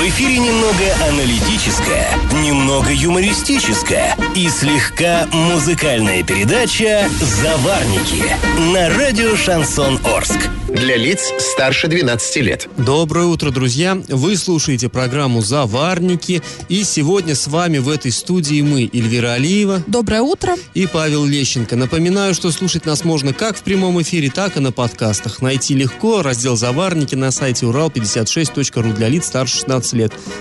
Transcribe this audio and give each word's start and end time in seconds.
В 0.00 0.02
эфире 0.02 0.38
немного 0.38 0.94
аналитическая, 1.10 2.08
немного 2.42 2.90
юмористическая 2.90 4.16
и 4.34 4.48
слегка 4.48 5.28
музыкальная 5.30 6.22
передача 6.22 7.06
«Заварники» 7.20 8.24
на 8.72 8.88
радио 8.96 9.36
«Шансон 9.36 10.00
Орск». 10.02 10.48
Для 10.70 10.96
лиц 10.96 11.32
старше 11.38 11.88
12 11.88 12.36
лет. 12.36 12.68
Доброе 12.76 13.26
утро, 13.26 13.50
друзья! 13.50 14.00
Вы 14.08 14.36
слушаете 14.36 14.88
программу 14.88 15.42
«Заварники». 15.42 16.42
И 16.68 16.84
сегодня 16.84 17.34
с 17.34 17.48
вами 17.48 17.78
в 17.78 17.88
этой 17.88 18.12
студии 18.12 18.62
мы, 18.62 18.88
Эльвира 18.92 19.32
Алиева. 19.32 19.82
Доброе 19.88 20.22
утро. 20.22 20.54
И 20.74 20.86
Павел 20.86 21.24
Лещенко. 21.24 21.74
Напоминаю, 21.74 22.34
что 22.34 22.52
слушать 22.52 22.86
нас 22.86 23.04
можно 23.04 23.34
как 23.34 23.56
в 23.56 23.62
прямом 23.62 24.00
эфире, 24.00 24.30
так 24.30 24.56
и 24.56 24.60
на 24.60 24.70
подкастах. 24.70 25.42
Найти 25.42 25.74
легко 25.74 26.22
раздел 26.22 26.56
«Заварники» 26.56 27.16
на 27.16 27.32
сайте 27.32 27.66
урал56.ру 27.66 28.92
для 28.92 29.08
лиц 29.08 29.26
старше 29.26 29.56
16 29.56 29.92
лет. 29.94 29.99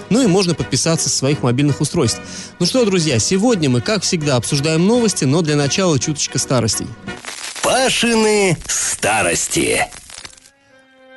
Ну 0.09 0.21
и 0.21 0.27
можно 0.27 0.53
подписаться 0.53 1.09
с 1.09 1.13
своих 1.13 1.43
мобильных 1.43 1.81
устройств. 1.81 2.21
Ну 2.59 2.65
что, 2.65 2.85
друзья, 2.85 3.19
сегодня 3.19 3.69
мы, 3.69 3.81
как 3.81 4.03
всегда, 4.03 4.35
обсуждаем 4.35 4.85
новости, 4.85 5.25
но 5.25 5.41
для 5.41 5.55
начала 5.55 5.99
чуточка 5.99 6.39
старостей. 6.39 6.87
Пашины 7.63 8.57
старости. 8.67 9.85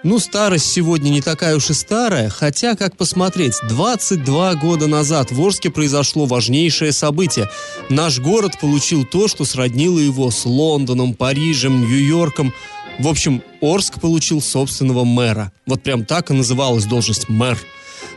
Ну, 0.04 0.18
старость 0.18 0.66
сегодня 0.66 1.10
не 1.10 1.20
такая 1.20 1.54
уж 1.54 1.70
и 1.70 1.74
старая, 1.74 2.28
хотя, 2.28 2.74
как 2.74 2.96
посмотреть, 2.96 3.54
22 3.68 4.54
года 4.56 4.88
назад 4.88 5.30
в 5.30 5.40
Орске 5.40 5.70
произошло 5.70 6.26
важнейшее 6.26 6.90
событие. 6.90 7.48
Наш 7.88 8.18
город 8.18 8.58
получил 8.60 9.04
то, 9.04 9.28
что 9.28 9.44
сроднило 9.44 10.00
его 10.00 10.32
с 10.32 10.44
Лондоном, 10.44 11.14
Парижем, 11.14 11.82
Нью-Йорком. 11.82 12.52
В 12.98 13.06
общем, 13.06 13.44
Орск 13.60 14.00
получил 14.00 14.42
собственного 14.42 15.04
мэра. 15.04 15.52
Вот 15.66 15.84
прям 15.84 16.04
так 16.04 16.30
и 16.30 16.34
называлась 16.34 16.84
должность 16.84 17.28
мэр. 17.28 17.56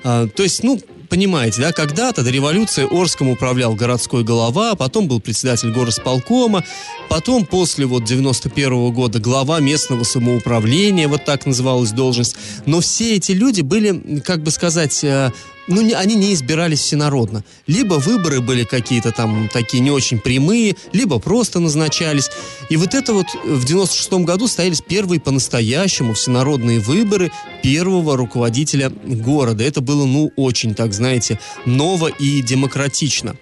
А, 0.08 0.28
то 0.28 0.44
есть, 0.44 0.62
ну, 0.62 0.80
понимаете, 1.10 1.62
да, 1.62 1.72
когда-то 1.72 2.22
до 2.22 2.30
революции 2.30 2.88
Орском 2.88 3.28
управлял 3.30 3.74
городской 3.74 4.24
голова, 4.24 4.76
потом 4.76 5.08
был 5.08 5.20
председатель 5.20 5.72
горосполкома, 5.72 6.64
потом 7.10 7.44
после 7.44 7.88
вот 7.88 8.04
91 8.04 8.72
-го 8.72 8.92
года 8.92 9.18
глава 9.18 9.60
местного 9.60 10.04
самоуправления, 10.04 11.08
вот 11.08 11.26
так 11.26 11.48
называлась 11.48 11.92
должность. 11.92 12.36
Но 12.68 12.82
все 12.82 13.16
эти 13.16 13.32
люди 13.32 13.62
были, 13.62 14.20
как 14.24 14.44
бы 14.44 14.52
сказать, 14.52 15.04
э, 15.04 15.32
ну, 15.68 15.82
не, 15.82 15.94
они 15.94 16.16
не 16.16 16.34
избирались 16.34 16.80
всенародно. 16.80 17.44
Либо 17.68 17.96
выборы 17.96 18.42
были 18.42 18.64
какие-то 18.64 19.12
там 19.12 19.50
такие 19.52 19.82
не 19.82 19.92
очень 19.92 20.20
прямые, 20.20 20.76
либо 20.94 21.20
просто 21.20 21.60
назначались. 21.60 22.30
И 22.70 22.78
вот 22.78 22.94
это 22.94 23.14
вот 23.14 23.28
в 23.44 23.66
96-м 23.66 24.26
году 24.26 24.48
стоялись 24.48 24.82
первые 24.82 25.20
по-настоящему 25.20 26.14
всенародные 26.14 26.80
выборы 26.80 27.32
первого 27.64 28.18
руководителя 28.18 28.92
города. 29.06 29.64
Это 29.64 29.82
было, 29.82 30.06
ну, 30.06 30.32
очень, 30.36 30.76
так 30.76 30.94
знаете, 30.94 31.40
ново 31.66 32.08
и 32.08 32.42
демократично. 32.42 33.36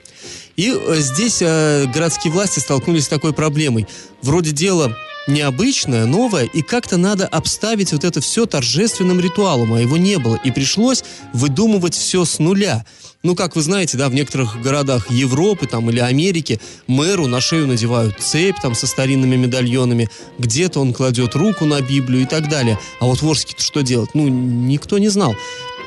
И 0.56 0.74
э, 0.76 0.96
здесь 1.00 1.42
э, 1.42 1.86
городские 1.94 2.32
власти 2.32 2.60
столкнулись 2.60 3.06
с 3.06 3.08
такой 3.08 3.34
проблемой. 3.34 3.88
Вроде 4.22 4.52
дела 4.52 4.96
необычное, 5.28 6.06
новое, 6.06 6.46
и 6.46 6.62
как-то 6.62 6.98
надо 6.98 7.28
обставить 7.28 7.92
вот 7.94 8.04
это 8.04 8.22
все 8.22 8.46
торжественным 8.46 9.20
ритуалом, 9.20 9.74
а 9.74 9.82
его 9.82 9.98
не 9.98 10.18
было, 10.18 10.40
и 10.44 10.52
пришлось 10.52 11.04
выдумывать 11.34 11.96
все 11.96 12.26
с 12.26 12.40
нуля. 12.40 12.86
Ну, 13.24 13.36
как 13.36 13.56
вы 13.56 13.62
знаете, 13.62 13.98
да, 13.98 14.10
в 14.10 14.14
некоторых 14.14 14.62
городах 14.62 15.10
Европы 15.10 15.66
там 15.66 15.90
или 15.90 16.00
Америки 16.00 16.60
мэру 16.88 17.28
на 17.28 17.40
шею 17.40 17.68
надевают 17.68 18.20
цепь 18.20 18.58
там 18.62 18.76
со 18.76 18.86
старинными 18.86 19.38
медальонами, 19.38 20.10
где-то 20.40 20.82
он 20.82 20.94
кладет 20.94 21.34
руку 21.34 21.64
на 21.64 21.80
Библию 21.80 22.24
и 22.24 22.26
так 22.26 22.50
далее. 22.50 22.78
А 23.00 23.06
вот 23.06 23.22
в 23.22 23.30
Орске 23.30 23.56
что 23.58 23.82
делать? 23.82 24.10
Ну, 24.14 24.28
никто 24.28 24.98
не 24.98 25.08
знал. 25.08 25.38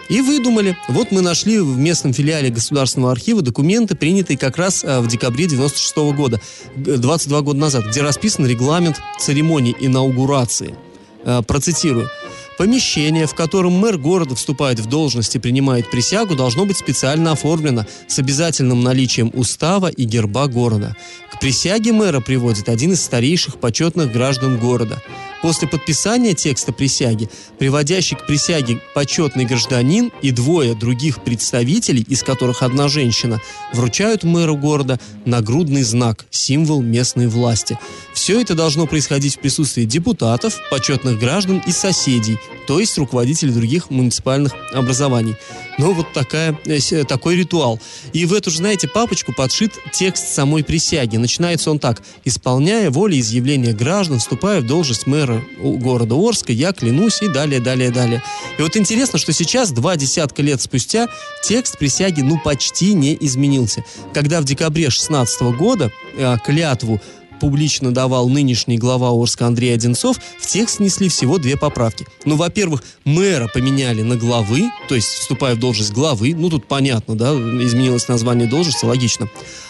И 0.08 0.20
выдумали. 0.20 0.76
Вот 0.88 1.10
мы 1.10 1.20
нашли 1.20 1.58
в 1.58 1.76
местном 1.76 2.12
филиале 2.12 2.50
Государственного 2.50 3.12
архива 3.12 3.42
документы, 3.42 3.96
принятые 3.96 4.38
как 4.38 4.56
раз 4.56 4.84
а, 4.84 5.00
в 5.00 5.08
декабре 5.08 5.46
96 5.46 5.96
года, 6.14 6.40
22 6.76 7.40
года 7.42 7.58
назад, 7.58 7.86
где 7.86 8.02
расписан 8.02 8.46
регламент 8.46 9.00
церемонии 9.18 9.76
инаугурации. 9.78 10.76
А, 11.24 11.42
процитирую. 11.42 12.08
Помещение, 12.56 13.26
в 13.26 13.34
котором 13.34 13.72
мэр 13.72 13.98
города 13.98 14.34
вступает 14.34 14.80
в 14.80 14.86
должность 14.86 15.34
и 15.36 15.38
принимает 15.38 15.90
присягу, 15.90 16.36
должно 16.36 16.64
быть 16.64 16.78
специально 16.78 17.32
оформлено 17.32 17.84
с 18.08 18.18
обязательным 18.18 18.82
наличием 18.82 19.30
устава 19.34 19.88
и 19.88 20.04
герба 20.04 20.46
города. 20.46 20.96
К 21.30 21.38
присяге 21.38 21.92
мэра 21.92 22.20
приводит 22.20 22.70
один 22.70 22.92
из 22.92 23.02
старейших 23.02 23.58
почетных 23.60 24.10
граждан 24.10 24.58
города– 24.58 25.02
После 25.42 25.68
подписания 25.68 26.34
текста 26.34 26.72
присяги, 26.72 27.28
приводящий 27.58 28.16
к 28.16 28.26
присяге 28.26 28.80
почетный 28.94 29.44
гражданин 29.44 30.10
и 30.22 30.30
двое 30.30 30.74
других 30.74 31.22
представителей, 31.22 32.04
из 32.08 32.22
которых 32.22 32.62
одна 32.62 32.88
женщина, 32.88 33.40
вручают 33.72 34.24
мэру 34.24 34.56
города 34.56 34.98
нагрудный 35.24 35.82
знак, 35.82 36.26
символ 36.30 36.82
местной 36.82 37.26
власти. 37.26 37.78
Все 38.14 38.40
это 38.40 38.54
должно 38.54 38.86
происходить 38.86 39.36
в 39.36 39.40
присутствии 39.40 39.84
депутатов, 39.84 40.58
почетных 40.70 41.18
граждан 41.18 41.62
и 41.66 41.72
соседей, 41.72 42.38
то 42.66 42.80
есть 42.80 42.96
руководителей 42.98 43.52
других 43.52 43.90
муниципальных 43.90 44.52
образований. 44.72 45.36
Ну, 45.78 45.92
вот 45.92 46.12
такая, 46.12 46.58
э, 46.64 47.04
такой 47.04 47.36
ритуал. 47.36 47.78
И 48.12 48.24
в 48.24 48.32
эту 48.32 48.50
же, 48.50 48.58
знаете, 48.58 48.88
папочку 48.88 49.32
подшит 49.34 49.72
текст 49.92 50.28
самой 50.28 50.64
присяги. 50.64 51.18
Начинается 51.18 51.70
он 51.70 51.78
так. 51.78 52.02
«Исполняя 52.24 52.90
волеизъявления 52.90 53.74
граждан, 53.74 54.18
вступая 54.18 54.60
в 54.60 54.66
должность 54.66 55.06
мэра 55.06 55.25
города 55.58 56.14
Орска, 56.14 56.52
я 56.52 56.72
клянусь» 56.72 57.22
и 57.22 57.28
далее, 57.28 57.60
далее, 57.60 57.90
далее. 57.90 58.22
И 58.58 58.62
вот 58.62 58.76
интересно, 58.76 59.18
что 59.18 59.32
сейчас, 59.32 59.70
два 59.70 59.96
десятка 59.96 60.42
лет 60.42 60.60
спустя, 60.60 61.08
текст 61.42 61.78
присяги, 61.78 62.20
ну, 62.20 62.38
почти 62.38 62.94
не 62.94 63.16
изменился. 63.20 63.84
Когда 64.14 64.40
в 64.40 64.44
декабре 64.44 64.90
16 64.90 65.42
года 65.56 65.90
э, 66.16 66.36
клятву 66.44 67.00
публично 67.40 67.92
давал 67.92 68.28
нынешний 68.28 68.78
глава 68.78 69.10
Орска 69.10 69.46
Андрей 69.46 69.74
Одинцов, 69.74 70.16
в 70.38 70.46
текст 70.46 70.76
снесли 70.76 71.08
всего 71.08 71.38
две 71.38 71.56
поправки. 71.56 72.06
Ну, 72.24 72.36
во-первых, 72.36 72.82
мэра 73.04 73.48
поменяли 73.48 74.02
на 74.02 74.16
главы, 74.16 74.70
то 74.88 74.94
есть 74.94 75.08
вступая 75.08 75.54
в 75.54 75.58
должность 75.58 75.92
главы, 75.92 76.34
ну, 76.34 76.50
тут 76.50 76.66
понятно, 76.66 77.14
да, 77.14 77.32
изменилось 77.32 78.08
название 78.08 78.48
должности, 78.48 78.84
логично. 78.84 79.28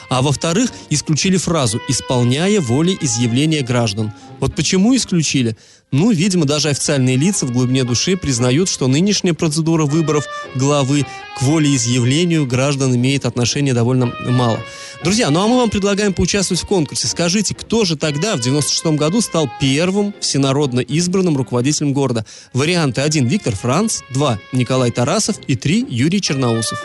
А 0.08 0.22
во-вторых, 0.22 0.70
исключили 0.90 1.36
фразу 1.36 1.80
«исполняя 1.88 2.60
воли 2.60 2.96
изъявления 3.00 3.62
граждан». 3.62 4.12
Вот 4.40 4.54
почему 4.54 4.94
исключили? 4.94 5.56
Ну, 5.92 6.10
видимо, 6.10 6.44
даже 6.44 6.68
официальные 6.68 7.16
лица 7.16 7.46
в 7.46 7.52
глубине 7.52 7.84
души 7.84 8.16
признают, 8.16 8.68
что 8.68 8.86
нынешняя 8.86 9.34
процедура 9.34 9.86
выборов 9.86 10.26
главы 10.54 11.06
к 11.38 11.42
волеизъявлению 11.42 12.46
граждан 12.46 12.94
имеет 12.96 13.24
отношение 13.24 13.72
довольно 13.72 14.12
мало. 14.28 14.58
Друзья, 15.04 15.30
ну 15.30 15.44
а 15.44 15.46
мы 15.46 15.56
вам 15.56 15.70
предлагаем 15.70 16.12
поучаствовать 16.12 16.62
в 16.62 16.66
конкурсе. 16.66 17.06
Скажите, 17.06 17.54
кто 17.54 17.84
же 17.84 17.96
тогда 17.96 18.36
в 18.36 18.40
96 18.40 18.86
году 18.98 19.20
стал 19.20 19.48
первым 19.60 20.14
всенародно 20.20 20.80
избранным 20.80 21.36
руководителем 21.36 21.92
города? 21.92 22.26
Варианты 22.52 23.02
1 23.02 23.26
Виктор 23.26 23.54
Франц, 23.54 24.00
2 24.10 24.38
Николай 24.52 24.90
Тарасов 24.90 25.36
и 25.46 25.54
3 25.54 25.86
Юрий 25.88 26.20
Черноусов. 26.20 26.84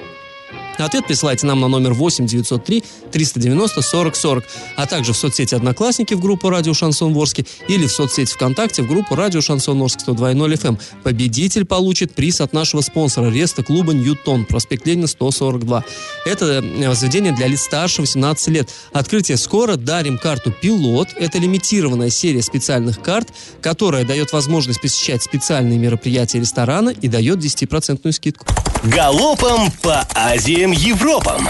Ответ 0.85 1.07
присылайте 1.07 1.47
нам 1.47 1.59
на 1.59 1.67
номер 1.67 1.93
8 1.93 2.25
903 2.25 2.83
390 3.11 3.81
40 3.81 4.15
40, 4.15 4.43
а 4.77 4.85
также 4.85 5.13
в 5.13 5.17
соцсети 5.17 5.55
Одноклассники 5.55 6.13
в 6.13 6.19
группу 6.19 6.49
Радио 6.49 6.73
Шансон 6.73 7.13
Ворске 7.13 7.45
или 7.67 7.87
в 7.87 7.91
соцсети 7.91 8.33
ВКонтакте 8.33 8.81
в 8.83 8.87
группу 8.87 9.15
Радио 9.15 9.41
Шансон 9.41 9.81
Орск 9.81 9.99
102.0 10.07 10.53
FM. 10.53 10.79
Победитель 11.03 11.65
получит 11.65 12.13
приз 12.13 12.41
от 12.41 12.53
нашего 12.53 12.81
спонсора 12.81 13.29
Реста 13.31 13.63
клуба 13.63 13.93
Ньютон, 13.93 14.45
проспект 14.45 14.85
Ленина 14.85 15.07
142. 15.07 15.83
Это 16.25 16.63
э, 16.63 16.93
заведение 16.93 17.33
для 17.33 17.47
лиц 17.47 17.61
старше 17.61 18.01
18 18.01 18.47
лет. 18.49 18.69
Открытие 18.93 19.37
скоро. 19.37 19.75
Дарим 19.75 20.17
карту 20.17 20.51
«Пилот». 20.51 21.09
Это 21.15 21.37
лимитированная 21.37 22.09
серия 22.09 22.41
специальных 22.41 23.01
карт, 23.01 23.29
которая 23.61 24.05
дает 24.05 24.33
возможность 24.33 24.81
посещать 24.81 25.23
специальные 25.23 25.79
мероприятия 25.79 26.39
ресторана 26.39 26.89
и 26.89 27.07
дает 27.07 27.39
10% 27.39 28.11
скидку. 28.11 28.45
Галопом 28.83 29.71
по 29.81 30.07
Азиям 30.15 30.70
Европам. 30.71 31.49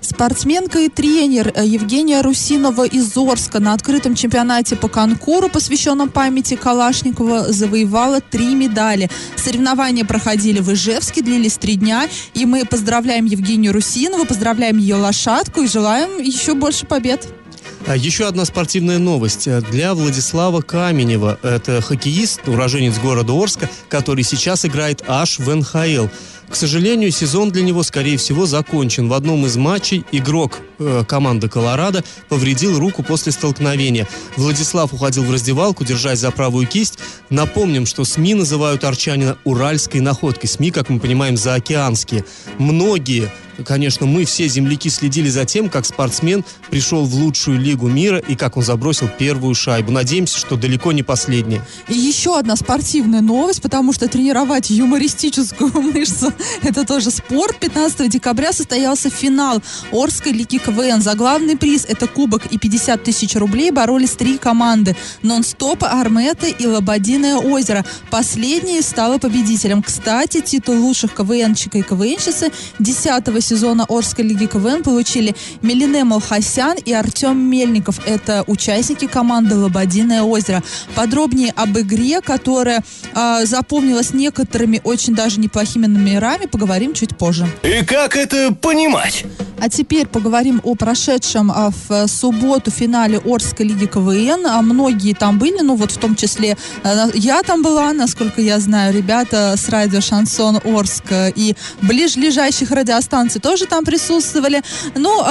Спортсменка 0.00 0.80
и 0.80 0.88
тренер 0.88 1.52
э, 1.54 1.64
Евгения 1.64 2.20
Русинова 2.20 2.86
из 2.86 3.16
Орска 3.16 3.60
на 3.60 3.72
открытом 3.72 4.14
чемпионате 4.14 4.76
по 4.76 4.88
конкуру, 4.88 5.48
посвященном 5.48 6.10
памяти 6.10 6.54
Калашникова, 6.54 7.52
завоевала 7.52 8.20
три 8.20 8.54
медали. 8.54 9.08
Соревнования 9.36 10.04
проходили 10.04 10.60
в 10.60 10.72
Ижевске, 10.72 11.22
длились 11.22 11.56
три 11.56 11.76
дня, 11.76 12.08
и 12.34 12.46
мы 12.46 12.64
поздравляем 12.64 13.24
Евгению 13.24 13.72
Русинову, 13.72 14.26
поздравляем 14.26 14.78
ее 14.78 14.96
лошадку 14.96 15.62
и 15.62 15.68
желаем 15.68 16.20
еще 16.20 16.54
больше 16.54 16.84
побед. 16.86 17.28
А 17.86 17.96
еще 17.96 18.26
одна 18.26 18.44
спортивная 18.44 18.98
новость 18.98 19.48
для 19.70 19.94
Владислава 19.94 20.60
Каменева. 20.60 21.38
Это 21.42 21.80
хоккеист, 21.80 22.46
уроженец 22.48 22.98
города 22.98 23.32
Орска, 23.32 23.68
который 23.88 24.24
сейчас 24.24 24.64
играет 24.64 25.02
аж 25.06 25.38
в 25.38 25.54
НХЛ. 25.54 26.06
К 26.52 26.54
сожалению, 26.54 27.10
сезон 27.10 27.50
для 27.50 27.62
него, 27.62 27.82
скорее 27.82 28.18
всего, 28.18 28.44
закончен. 28.44 29.08
В 29.08 29.14
одном 29.14 29.46
из 29.46 29.56
матчей 29.56 30.04
игрок 30.12 30.60
э, 30.78 31.02
команды 31.08 31.48
«Колорадо» 31.48 32.04
повредил 32.28 32.78
руку 32.78 33.02
после 33.02 33.32
столкновения. 33.32 34.06
Владислав 34.36 34.92
уходил 34.92 35.24
в 35.24 35.30
раздевалку, 35.30 35.82
держась 35.82 36.18
за 36.18 36.30
правую 36.30 36.66
кисть. 36.66 36.98
Напомним, 37.30 37.86
что 37.86 38.04
СМИ 38.04 38.34
называют 38.34 38.84
Арчанина 38.84 39.38
уральской 39.44 40.02
находкой. 40.02 40.50
СМИ, 40.50 40.72
как 40.72 40.90
мы 40.90 41.00
понимаем, 41.00 41.38
заокеанские. 41.38 42.26
Многие 42.58 43.30
конечно, 43.66 44.06
мы 44.06 44.24
все 44.24 44.48
земляки 44.48 44.88
следили 44.88 45.28
за 45.28 45.44
тем, 45.44 45.68
как 45.68 45.84
спортсмен 45.84 46.42
пришел 46.70 47.04
в 47.04 47.14
лучшую 47.14 47.60
лигу 47.60 47.86
мира 47.86 48.18
и 48.18 48.34
как 48.34 48.56
он 48.56 48.64
забросил 48.64 49.08
первую 49.18 49.54
шайбу. 49.54 49.92
Надеемся, 49.92 50.38
что 50.38 50.56
далеко 50.56 50.90
не 50.90 51.02
последняя. 51.02 51.64
И 51.86 51.94
еще 51.94 52.38
одна 52.38 52.56
спортивная 52.56 53.20
новость, 53.20 53.62
потому 53.62 53.92
что 53.92 54.08
тренировать 54.08 54.70
юмористическую 54.70 55.70
мышцу– 55.92 56.32
это 56.62 56.84
тоже 56.84 57.10
спорт. 57.10 57.58
15 57.58 58.08
декабря 58.08 58.52
состоялся 58.52 59.10
финал 59.10 59.62
Орской 59.92 60.32
лиги 60.32 60.58
КВН. 60.58 61.00
За 61.00 61.14
главный 61.14 61.56
приз– 61.56 61.84
это 61.88 62.06
кубок 62.06 62.46
и 62.46 62.58
50 62.58 63.02
тысяч 63.02 63.36
рублей 63.36 63.70
боролись 63.70 64.12
три 64.12 64.38
команды– 64.38 64.96
Нон-стоп, 65.22 65.84
Армета 65.84 66.46
и 66.46 66.66
Лободиное 66.66 67.36
озеро. 67.36 67.84
Последняя 68.10 68.82
стала 68.82 69.18
победителем. 69.18 69.82
Кстати, 69.82 70.40
титул 70.40 70.76
лучших 70.76 71.14
КВНчика 71.14 71.78
и 71.78 71.82
КВНщицы 71.82 72.50
10 72.78 73.44
сезона 73.44 73.86
Орской 73.88 74.24
лиги 74.24 74.46
КВН 74.46 74.82
получили 74.82 75.34
Мелине 75.62 76.04
Малхасян 76.04 76.76
и 76.84 76.92
Артем 76.92 77.38
Мельников. 77.38 78.00
Это 78.06 78.44
участники 78.46 79.06
команды 79.06 79.56
«Лободиное 79.56 80.22
озеро». 80.22 80.62
Подробнее 80.94 81.52
об 81.56 81.78
игре, 81.78 82.20
которая 82.20 82.82
э, 83.14 83.46
запомнилась 83.46 84.12
некоторыми 84.12 84.80
очень 84.84 85.14
даже 85.14 85.40
неплохими 85.40 85.86
номерами, 85.86 86.21
поговорим 86.46 86.94
чуть 86.94 87.16
позже. 87.16 87.46
И 87.62 87.84
как 87.84 88.16
это 88.16 88.54
понимать? 88.54 89.24
А 89.60 89.68
теперь 89.68 90.06
поговорим 90.06 90.60
о 90.64 90.74
прошедшем 90.74 91.52
а, 91.52 91.70
в 91.70 92.08
субботу 92.08 92.70
финале 92.70 93.20
Орской 93.24 93.66
лиги 93.66 93.86
КВН. 93.86 94.46
А 94.46 94.60
многие 94.60 95.14
там 95.14 95.38
были, 95.38 95.60
ну 95.62 95.76
вот 95.76 95.92
в 95.92 95.98
том 95.98 96.16
числе 96.16 96.56
а, 96.82 97.08
я 97.14 97.42
там 97.42 97.62
была, 97.62 97.92
насколько 97.92 98.40
я 98.40 98.58
знаю, 98.58 98.92
ребята 98.92 99.54
с 99.56 99.68
радио 99.68 100.00
Шансон 100.00 100.60
Орск 100.64 101.04
и 101.12 101.54
ближайших 101.80 102.72
радиостанций 102.72 103.40
тоже 103.40 103.66
там 103.66 103.84
присутствовали. 103.84 104.62
Ну, 104.96 105.24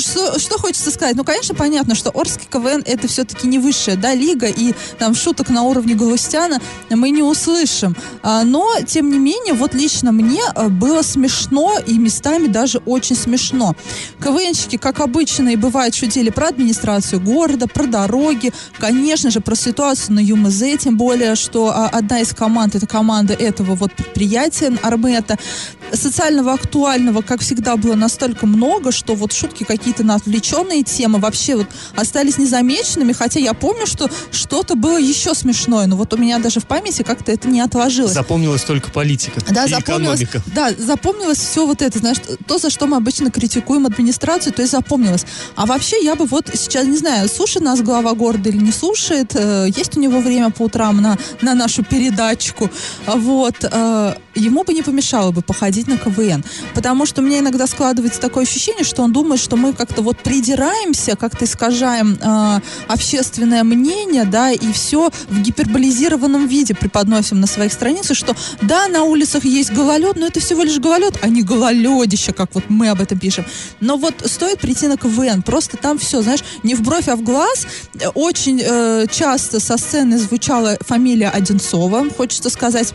что, 0.00 0.38
что 0.38 0.58
хочется 0.58 0.90
сказать? 0.90 1.16
Ну, 1.16 1.24
конечно, 1.24 1.54
понятно, 1.54 1.94
что 1.94 2.10
Орский 2.10 2.46
КВН 2.50 2.82
это 2.84 3.08
все-таки 3.08 3.46
не 3.46 3.58
высшая 3.58 3.96
да, 3.96 4.14
лига, 4.14 4.46
и 4.46 4.74
там 4.98 5.14
шуток 5.14 5.48
на 5.48 5.62
уровне 5.62 5.94
Галустяна 5.94 6.60
мы 6.90 7.10
не 7.10 7.22
услышим. 7.22 7.96
А, 8.22 8.44
но, 8.44 8.76
тем 8.86 9.10
не 9.10 9.18
менее, 9.18 9.54
вот 9.54 9.74
лично 9.74 10.12
мне 10.12 10.42
а, 10.54 10.68
было 10.68 11.02
смешно 11.02 11.78
и 11.86 11.98
местами 11.98 12.46
даже 12.46 12.78
очень 12.78 13.16
смешно. 13.16 13.74
КВНщики, 14.20 14.76
как 14.76 15.00
обычно 15.00 15.50
и 15.50 15.56
бывает, 15.56 15.94
шутили 15.94 16.30
про 16.30 16.48
администрацию 16.48 17.20
города, 17.20 17.66
про 17.66 17.86
дороги, 17.86 18.52
конечно 18.78 19.30
же, 19.30 19.40
про 19.40 19.54
ситуацию 19.54 20.14
на 20.14 20.20
ЮМЗ, 20.20 20.62
тем 20.80 20.96
более, 20.96 21.34
что 21.34 21.72
а, 21.74 21.88
одна 21.88 22.20
из 22.20 22.32
команд, 22.34 22.74
это 22.74 22.86
команда 22.86 23.34
этого 23.34 23.74
вот 23.74 23.92
предприятия 23.92 24.76
Армета, 24.82 25.38
социального 25.92 26.52
актуального, 26.52 27.22
как 27.22 27.40
всегда, 27.40 27.76
было 27.76 27.94
настолько 27.94 28.46
много, 28.46 28.92
что 28.92 29.14
вот 29.14 29.32
шутки 29.32 29.61
какие-то 29.64 30.04
на 30.04 30.14
отвлеченные 30.14 30.82
темы 30.82 31.18
вообще 31.18 31.56
вот 31.56 31.66
остались 31.96 32.38
незамеченными, 32.38 33.12
хотя 33.12 33.40
я 33.40 33.54
помню, 33.54 33.86
что 33.86 34.08
что-то 34.30 34.74
было 34.74 34.98
еще 34.98 35.34
смешное, 35.34 35.86
но 35.86 35.96
вот 35.96 36.12
у 36.14 36.16
меня 36.16 36.38
даже 36.38 36.60
в 36.60 36.66
памяти 36.66 37.02
как-то 37.02 37.32
это 37.32 37.48
не 37.48 37.60
отложилось. 37.60 38.12
Запомнилась 38.12 38.62
только 38.62 38.90
политика 38.90 39.40
да, 39.50 39.64
и 39.64 39.70
запомнилось, 39.70 40.22
экономика. 40.22 40.42
Да, 40.54 40.72
запомнилось 40.76 41.38
все 41.38 41.66
вот 41.66 41.82
это, 41.82 41.98
знаешь, 41.98 42.18
то, 42.46 42.58
за 42.58 42.70
что 42.70 42.86
мы 42.86 42.96
обычно 42.96 43.30
критикуем 43.30 43.86
администрацию, 43.86 44.52
то 44.52 44.62
есть 44.62 44.72
запомнилось. 44.72 45.24
А 45.56 45.66
вообще 45.66 46.02
я 46.02 46.14
бы 46.14 46.26
вот 46.26 46.50
сейчас, 46.54 46.86
не 46.86 46.96
знаю, 46.96 47.28
слушает 47.28 47.64
нас 47.64 47.80
глава 47.80 48.14
города 48.14 48.48
или 48.48 48.58
не 48.58 48.72
слушает, 48.72 49.32
э, 49.34 49.68
есть 49.74 49.96
у 49.96 50.00
него 50.00 50.20
время 50.20 50.50
по 50.50 50.62
утрам 50.62 51.00
на, 51.00 51.18
на 51.40 51.54
нашу 51.54 51.84
передачку, 51.84 52.70
вот, 53.06 53.56
э, 53.62 54.14
ему 54.34 54.64
бы 54.64 54.72
не 54.72 54.82
помешало 54.82 55.30
бы 55.30 55.42
походить 55.42 55.88
на 55.88 55.98
КВН, 55.98 56.44
потому 56.74 57.06
что 57.06 57.22
у 57.22 57.24
меня 57.24 57.40
иногда 57.40 57.66
складывается 57.66 58.20
такое 58.20 58.44
ощущение, 58.44 58.84
что 58.84 59.02
он 59.02 59.12
думает, 59.12 59.40
что 59.40 59.51
мы 59.56 59.72
как-то 59.72 60.02
вот 60.02 60.18
придираемся, 60.18 61.16
как-то 61.16 61.44
искажаем 61.44 62.18
э, 62.20 62.60
общественное 62.88 63.64
мнение, 63.64 64.24
да, 64.24 64.50
и 64.50 64.72
все 64.72 65.10
в 65.28 65.40
гиперболизированном 65.40 66.46
виде 66.46 66.74
преподносим 66.74 67.40
на 67.40 67.46
своих 67.46 67.72
страницах, 67.72 68.16
что 68.16 68.34
да, 68.62 68.88
на 68.88 69.04
улицах 69.04 69.44
есть 69.44 69.72
гололед, 69.72 70.16
но 70.16 70.26
это 70.26 70.40
всего 70.40 70.62
лишь 70.62 70.78
гололед, 70.78 71.18
а 71.22 71.28
не 71.28 71.42
гололедище, 71.42 72.32
как 72.32 72.54
вот 72.54 72.64
мы 72.68 72.88
об 72.88 73.00
этом 73.00 73.18
пишем. 73.18 73.44
Но 73.80 73.96
вот 73.96 74.14
стоит 74.24 74.60
прийти 74.60 74.86
на 74.86 74.96
КВН, 74.96 75.42
просто 75.42 75.76
там 75.76 75.98
все, 75.98 76.22
знаешь, 76.22 76.44
не 76.62 76.74
в 76.74 76.82
бровь, 76.82 77.08
а 77.08 77.16
в 77.16 77.22
глаз. 77.22 77.66
Очень 78.14 78.62
э, 78.64 79.06
часто 79.10 79.60
со 79.60 79.76
сцены 79.76 80.18
звучала 80.18 80.76
фамилия 80.80 81.28
Одинцова, 81.28 82.08
хочется 82.10 82.50
сказать. 82.50 82.94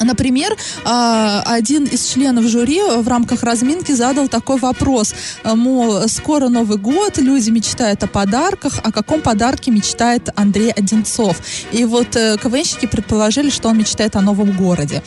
Например, 0.00 0.56
а, 0.84 1.42
один 1.46 1.84
из 1.84 2.06
членов 2.06 2.44
жюри 2.44 2.80
в 2.98 3.08
рамках 3.08 3.42
разминки 3.42 3.92
задал 3.92 4.28
такой 4.28 4.58
вопрос. 4.58 5.14
Мол, 5.44 6.08
скоро 6.08 6.48
Новый 6.48 6.78
год, 6.78 7.18
люди 7.18 7.50
мечтают 7.50 8.02
о 8.02 8.06
подарках. 8.06 8.74
О 8.82 8.92
каком 8.92 9.20
подарке 9.20 9.70
мечтает 9.70 10.28
Андрей 10.36 10.70
Одинцов? 10.70 11.36
И 11.72 11.84
вот 11.84 12.16
э, 12.16 12.36
КВНщики 12.42 12.86
предположили, 12.86 13.50
что 13.50 13.68
он 13.68 13.78
мечтает 13.78 14.16
о 14.16 14.20
новом 14.20 14.56
городе. 14.56 15.02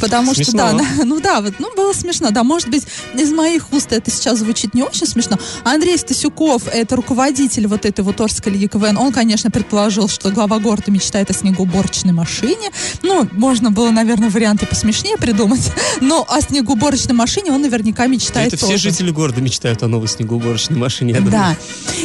Потому 0.00 0.34
что, 0.34 0.52
да, 0.52 0.72
ну 1.04 1.20
да, 1.20 1.40
вот, 1.40 1.54
ну 1.58 1.74
было 1.74 1.92
смешно. 1.92 2.30
Да, 2.30 2.44
может 2.44 2.68
быть, 2.68 2.86
из 3.14 3.32
моих 3.32 3.72
уст 3.72 3.92
это 3.92 4.10
сейчас 4.10 4.38
звучит 4.38 4.74
не 4.74 4.82
очень 4.82 5.06
смешно. 5.06 5.38
Андрей 5.64 5.98
Стасюков, 5.98 6.62
это 6.72 6.96
руководитель 6.96 7.66
вот 7.66 7.84
этой 7.84 8.02
вот 8.02 8.20
Орской 8.20 8.52
лиги 8.52 8.66
КВН, 8.66 8.98
он, 8.98 9.12
конечно, 9.12 9.50
предположил, 9.50 10.08
что 10.08 10.30
глава 10.30 10.58
города 10.58 10.90
мечтает 10.90 11.30
о 11.30 11.34
снегоуборочной 11.34 12.12
машине. 12.12 12.70
Ну, 13.02 13.28
можно 13.32 13.70
было, 13.70 13.90
наверное, 13.90 14.30
варианты 14.32 14.66
посмешнее 14.66 15.16
придумать, 15.16 15.70
но 16.00 16.26
о 16.28 16.40
снегоуборочной 16.40 17.14
машине 17.14 17.52
он 17.52 17.62
наверняка 17.62 18.06
мечтает 18.06 18.52
Это 18.52 18.60
тоже. 18.60 18.78
все 18.78 18.90
жители 18.90 19.10
города 19.10 19.40
мечтают 19.40 19.82
о 19.82 19.88
новой 19.88 20.08
снегоуборочной 20.08 20.76
машине. 20.78 21.12
я 21.12 21.20
думаю. 21.20 21.32
Да. 21.32 21.56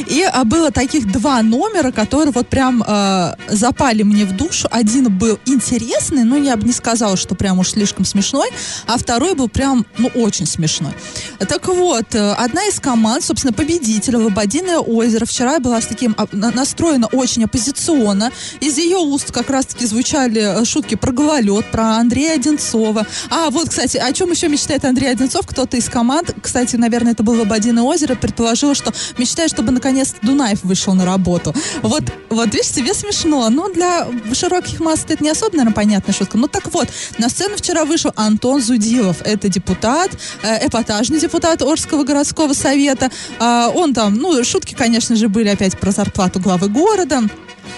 И 0.08 0.22
а, 0.22 0.44
было 0.44 0.72
таких 0.72 1.12
два 1.12 1.42
номера, 1.42 1.92
которые 1.92 2.32
вот 2.32 2.48
прям 2.48 2.84
э, 2.86 3.34
запали 3.50 4.04
мне 4.04 4.26
в 4.26 4.36
душу. 4.36 4.68
Один 4.72 5.10
был 5.18 5.40
интересный, 5.46 6.24
но 6.24 6.36
я 6.36 6.56
бы 6.58 6.66
не 6.68 6.74
сказала, 6.74 7.16
что 7.18 7.36
прям 7.36 7.60
уж 7.60 7.70
слишком 7.72 8.06
смешной, 8.06 8.50
а 8.86 8.98
второй 8.98 9.34
был 9.34 9.48
прям, 9.50 9.86
ну, 9.98 10.08
очень 10.16 10.46
смешной. 10.46 10.92
Так 11.40 11.68
вот, 11.68 12.14
э, 12.14 12.32
одна 12.34 12.66
из 12.68 12.80
команд, 12.80 13.24
собственно, 13.24 13.54
победителя 13.54 14.20
Лободиное 14.20 14.80
озеро 14.80 15.26
вчера 15.26 15.60
была 15.60 15.82
с 15.82 15.86
таким 15.86 16.14
а, 16.18 16.28
на- 16.32 16.52
настроена 16.52 17.08
очень 17.08 17.44
оппозиционно. 17.46 18.32
Из 18.60 18.78
ее 18.78 18.98
уст 18.98 19.32
как 19.32 19.50
раз-таки 19.50 19.86
звучали 19.86 20.62
э, 20.62 20.66
шутки 20.66 20.96
про 20.96 21.12
гололед, 21.12 21.66
про 21.72 21.98
Андрея 21.98 22.17
Одинцова. 22.26 23.06
А 23.30 23.50
вот, 23.50 23.70
кстати, 23.70 23.98
о 23.98 24.12
чем 24.14 24.32
еще 24.32 24.48
мечтает 24.48 24.86
Андрей 24.86 25.12
Одинцов? 25.12 25.46
Кто-то 25.46 25.78
из 25.78 25.90
команд, 25.90 26.34
кстати, 26.42 26.76
наверное, 26.76 27.14
это 27.14 27.24
было 27.24 27.42
Лободиное 27.42 27.84
озеро, 27.84 28.16
предположил, 28.16 28.74
что 28.74 28.94
мечтает, 29.18 29.52
чтобы 29.52 29.72
наконец 29.72 30.16
Дунаев 30.22 30.64
вышел 30.64 30.94
на 30.94 31.06
работу. 31.06 31.54
Вот, 31.82 32.04
вот 32.30 32.54
видишь, 32.54 32.72
тебе 32.72 32.94
смешно. 32.94 33.50
Но 33.50 33.70
для 33.70 34.08
широких 34.34 34.80
масс 34.80 35.06
это 35.08 35.24
не 35.24 35.30
особо, 35.30 35.58
наверное, 35.58 35.74
понятная 35.74 36.14
шутка. 36.14 36.38
Ну 36.38 36.48
так 36.48 36.74
вот, 36.74 36.88
на 37.18 37.30
сцену 37.30 37.58
вчера 37.58 37.86
вышел 37.86 38.12
Антон 38.16 38.62
Зудилов. 38.62 39.22
Это 39.24 39.50
депутат, 39.50 40.12
э, 40.44 40.68
эпатажный 40.68 41.20
депутат 41.20 41.62
Орского 41.62 42.04
городского 42.04 42.54
совета. 42.54 43.10
А, 43.40 43.70
он 43.70 43.94
там, 43.94 44.16
ну, 44.16 44.44
шутки, 44.44 44.74
конечно 44.74 45.16
же, 45.16 45.30
были 45.30 45.50
опять 45.50 45.78
про 45.78 45.92
зарплату 45.92 46.40
главы 46.40 46.70
города. 46.70 47.24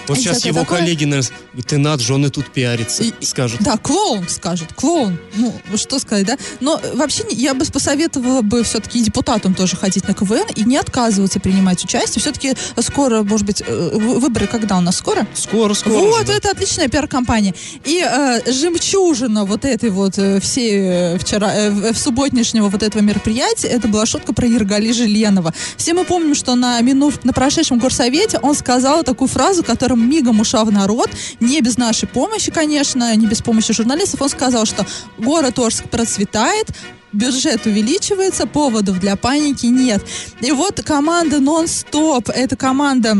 Вот 0.08 0.18
И 0.18 0.20
сейчас 0.20 0.36
всякое 0.38 0.48
его 0.50 0.60
такое. 0.60 0.78
коллеги, 0.78 1.04
наверное, 1.04 1.30
ты 1.66 1.78
над 1.78 2.00
жены 2.00 2.30
тут 2.30 2.50
пиарится, 2.50 3.02
И- 3.02 3.12
скажут. 3.24 3.60
Да, 3.62 3.76
клоун, 3.76 4.28
скажет, 4.28 4.72
клоун. 4.74 5.18
Ну, 5.36 5.54
что 5.76 5.98
сказать, 5.98 6.26
да? 6.26 6.36
Но 6.60 6.80
вообще 6.94 7.24
я 7.30 7.54
бы 7.54 7.64
посоветовала 7.64 8.42
бы 8.42 8.62
все-таки 8.64 9.02
депутатам 9.02 9.54
тоже 9.54 9.76
ходить 9.76 10.06
на 10.08 10.14
КВН 10.14 10.46
и 10.56 10.64
не 10.64 10.76
отказываться 10.76 11.40
принимать 11.40 11.84
участие. 11.84 12.20
Все-таки 12.20 12.54
скоро, 12.80 13.22
может 13.22 13.46
быть, 13.46 13.62
э, 13.66 13.90
вы- 13.94 14.18
выборы 14.20 14.46
когда 14.46 14.76
у 14.78 14.80
нас 14.80 14.96
скоро? 14.96 15.26
Скоро, 15.34 15.74
скоро. 15.74 15.94
вот, 15.94 16.14
уже, 16.14 16.26
да. 16.26 16.34
это 16.34 16.50
отличная 16.50 16.88
пиар-компания. 16.88 17.54
И 17.84 18.04
э, 18.06 18.40
жемчужина 18.52 19.44
вот 19.44 19.64
этой 19.64 19.90
вот 19.90 20.18
э, 20.18 20.40
всей 20.40 20.70
э, 21.14 21.18
вчера, 21.18 21.54
э, 21.54 21.70
в 21.70 21.90
в 22.00 22.02
субботнешнего 22.02 22.68
вот 22.68 22.82
этого 22.82 23.02
мероприятия, 23.02 23.68
это 23.68 23.86
была 23.88 24.06
шутка 24.06 24.32
про 24.32 24.46
Ергали 24.46 24.92
Желенова. 24.92 25.52
Все 25.76 25.92
мы 25.92 26.04
помним, 26.04 26.34
что 26.34 26.54
на, 26.54 26.80
минув, 26.80 27.24
на 27.24 27.32
прошедшем 27.32 27.78
горсовете 27.78 28.38
он 28.38 28.54
сказал 28.54 29.02
такую 29.02 29.28
фразу, 29.28 29.62
которая 29.62 29.79
мигом 29.88 30.40
ушла 30.40 30.64
в 30.64 30.72
народ, 30.72 31.10
не 31.40 31.60
без 31.60 31.76
нашей 31.76 32.08
помощи, 32.08 32.50
конечно, 32.50 33.14
не 33.16 33.26
без 33.26 33.42
помощи 33.42 33.72
журналистов. 33.72 34.22
Он 34.22 34.28
сказал, 34.28 34.64
что 34.64 34.86
город 35.18 35.58
Орск 35.58 35.88
процветает, 35.88 36.68
бюджет 37.12 37.66
увеличивается, 37.66 38.46
поводов 38.46 39.00
для 39.00 39.16
паники 39.16 39.66
нет. 39.66 40.04
И 40.40 40.52
вот 40.52 40.82
команда 40.82 41.40
«Нон-стоп», 41.40 42.30
это 42.30 42.56
команда 42.56 43.16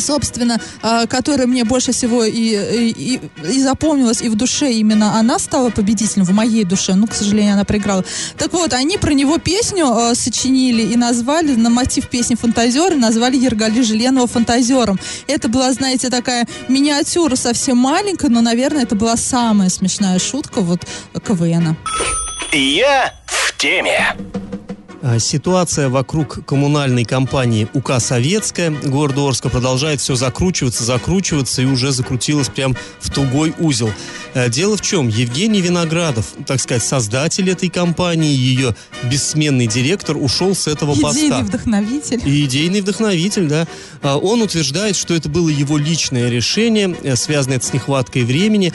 собственно, 0.00 0.60
а, 0.82 1.06
которая 1.06 1.46
мне 1.46 1.64
больше 1.64 1.92
всего 1.92 2.24
и, 2.24 2.32
и, 2.32 3.20
и 3.50 3.62
запомнилась, 3.62 4.22
и 4.22 4.28
в 4.28 4.36
душе 4.36 4.72
именно 4.72 5.18
она 5.18 5.38
стала 5.38 5.70
победителем, 5.70 6.24
в 6.24 6.32
моей 6.32 6.64
душе, 6.64 6.94
ну, 6.94 7.06
к 7.06 7.14
сожалению, 7.14 7.54
она 7.54 7.64
проиграла. 7.64 8.04
Так 8.38 8.52
вот, 8.52 8.72
они 8.72 8.98
про 8.98 9.12
него 9.12 9.38
песню 9.38 9.86
э, 9.86 10.14
сочинили 10.14 10.82
и 10.82 10.96
назвали, 10.96 11.54
на 11.54 11.70
мотив 11.70 12.08
песни 12.08 12.34
«Фантазер», 12.34 12.96
назвали 12.96 13.36
Ергали 13.36 13.82
Желенова 13.82 14.26
«Фантазером». 14.26 14.98
Это 15.26 15.48
была, 15.48 15.72
знаете, 15.72 16.10
такая 16.10 16.46
миниатюра 16.68 17.36
совсем 17.36 17.76
маленькая, 17.76 18.28
но, 18.28 18.40
наверное, 18.40 18.82
это 18.82 18.94
была 18.94 19.16
самая 19.16 19.68
смешная 19.68 20.18
шутка 20.18 20.60
вот 20.60 20.80
КВНа. 21.24 21.76
Я 22.52 23.12
в 23.26 23.56
теме. 23.56 24.16
А, 25.06 25.18
ситуация 25.18 25.90
вокруг 25.90 26.46
коммунальной 26.46 27.04
компании 27.04 27.68
УК 27.74 28.00
«Советская» 28.00 28.70
города 28.70 29.28
Орска 29.28 29.50
продолжает 29.50 30.00
все 30.00 30.14
закручиваться, 30.14 30.82
закручиваться 30.82 31.60
и 31.60 31.66
уже 31.66 31.92
закрутилась 31.92 32.48
прям 32.48 32.74
в 33.00 33.10
тугой 33.10 33.52
узел. 33.58 33.90
А, 34.32 34.48
дело 34.48 34.78
в 34.78 34.80
чем? 34.80 35.08
Евгений 35.08 35.60
Виноградов, 35.60 36.32
так 36.46 36.58
сказать, 36.58 36.82
создатель 36.82 37.50
этой 37.50 37.68
компании, 37.68 38.34
ее 38.34 38.74
бессменный 39.02 39.66
директор, 39.66 40.16
ушел 40.16 40.54
с 40.54 40.66
этого 40.66 40.92
Идейный 40.92 41.02
поста. 41.02 41.20
Идейный 41.20 41.42
вдохновитель. 41.42 42.22
И 42.24 42.44
идейный 42.46 42.80
вдохновитель, 42.80 43.46
да. 43.46 43.66
А, 44.00 44.16
он 44.16 44.40
утверждает, 44.40 44.96
что 44.96 45.12
это 45.12 45.28
было 45.28 45.50
его 45.50 45.76
личное 45.76 46.30
решение, 46.30 46.96
э, 47.02 47.14
связанное 47.16 47.60
с 47.60 47.74
нехваткой 47.74 48.22
времени. 48.22 48.72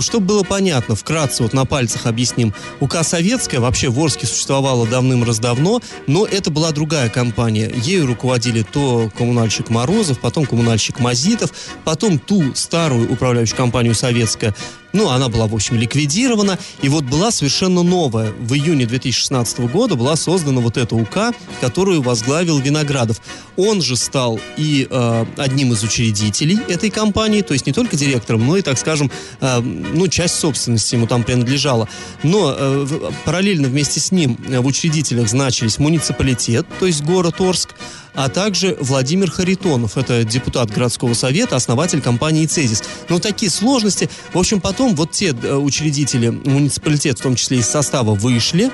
Чтобы 0.00 0.26
было 0.26 0.44
понятно, 0.44 0.94
вкратце 0.94 1.42
вот 1.42 1.52
на 1.52 1.66
пальцах 1.66 2.06
объясним. 2.06 2.54
УК 2.80 3.04
«Советская» 3.04 3.60
вообще 3.60 3.90
в 3.90 4.00
Орске 4.00 4.26
существовала 4.26 4.86
давным-раздавно 4.86 5.57
давно, 5.58 5.80
но 6.06 6.26
это 6.26 6.50
была 6.50 6.70
другая 6.72 7.08
компания. 7.08 7.70
Ею 7.74 8.06
руководили 8.06 8.62
то 8.62 9.10
коммунальщик 9.16 9.70
Морозов, 9.70 10.20
потом 10.20 10.46
коммунальщик 10.46 11.00
Мазитов, 11.00 11.52
потом 11.84 12.18
ту 12.18 12.54
старую 12.54 13.12
управляющую 13.12 13.56
компанию 13.56 13.94
«Советская» 13.94 14.54
Ну, 14.92 15.10
она 15.10 15.28
была, 15.28 15.46
в 15.46 15.54
общем, 15.54 15.76
ликвидирована. 15.76 16.58
И 16.82 16.88
вот 16.88 17.04
была 17.04 17.30
совершенно 17.30 17.82
новая. 17.82 18.32
В 18.32 18.54
июне 18.54 18.86
2016 18.86 19.60
года 19.70 19.96
была 19.96 20.16
создана 20.16 20.60
вот 20.60 20.76
эта 20.76 20.94
УК, 20.94 21.34
которую 21.60 22.02
возглавил 22.02 22.58
Виноградов. 22.58 23.20
Он 23.56 23.82
же 23.82 23.96
стал 23.96 24.40
и 24.56 24.86
э, 24.88 25.26
одним 25.36 25.72
из 25.72 25.82
учредителей 25.82 26.58
этой 26.68 26.90
компании, 26.90 27.42
то 27.42 27.52
есть 27.52 27.66
не 27.66 27.72
только 27.72 27.96
директором, 27.96 28.46
но 28.46 28.56
и, 28.56 28.62
так 28.62 28.78
скажем, 28.78 29.10
э, 29.40 29.60
ну, 29.60 30.08
часть 30.08 30.36
собственности 30.36 30.94
ему 30.94 31.06
там 31.06 31.22
принадлежала. 31.22 31.88
Но 32.22 32.54
э, 32.56 32.86
параллельно 33.24 33.68
вместе 33.68 34.00
с 34.00 34.10
ним 34.10 34.38
в 34.46 34.66
учредителях 34.66 35.28
значились 35.28 35.78
муниципалитет, 35.78 36.66
то 36.80 36.86
есть 36.86 37.02
город 37.02 37.40
Орск, 37.40 37.74
а 38.18 38.28
также 38.28 38.76
Владимир 38.80 39.30
Харитонов, 39.30 39.96
это 39.96 40.24
депутат 40.24 40.72
городского 40.72 41.14
совета, 41.14 41.54
основатель 41.54 42.00
компании 42.00 42.46
«Цезис». 42.46 42.82
Но 43.08 43.20
такие 43.20 43.48
сложности, 43.48 44.10
в 44.34 44.38
общем, 44.38 44.60
потом 44.60 44.96
вот 44.96 45.12
те 45.12 45.28
э, 45.28 45.54
учредители 45.54 46.30
муниципалитета, 46.30 47.20
в 47.20 47.22
том 47.22 47.36
числе 47.36 47.58
из 47.58 47.68
состава, 47.68 48.14
вышли, 48.14 48.72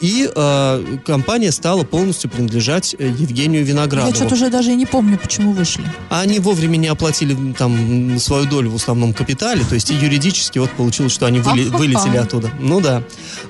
и 0.00 0.28
э, 0.34 0.98
компания 1.04 1.52
стала 1.52 1.84
полностью 1.84 2.30
принадлежать 2.30 2.96
э, 2.98 3.06
Евгению 3.06 3.64
Виноградову. 3.64 4.10
Я 4.10 4.16
что-то 4.16 4.34
уже 4.34 4.50
даже 4.50 4.72
и 4.72 4.74
не 4.74 4.86
помню, 4.86 5.18
почему 5.18 5.52
вышли. 5.52 5.84
А 6.08 6.22
они 6.22 6.38
вовремя 6.38 6.76
не 6.78 6.88
оплатили 6.88 7.36
там 7.52 8.18
свою 8.18 8.46
долю 8.46 8.70
в 8.70 8.76
основном 8.76 9.12
капитале, 9.12 9.62
то 9.62 9.74
есть 9.74 9.90
и 9.90 9.94
юридически 9.94 10.58
вот 10.58 10.70
получилось, 10.70 11.12
что 11.12 11.26
они 11.26 11.40
выли, 11.40 11.68
вылетели 11.68 12.16
оттуда. 12.16 12.50
Ну 12.58 12.80
да. 12.80 13.02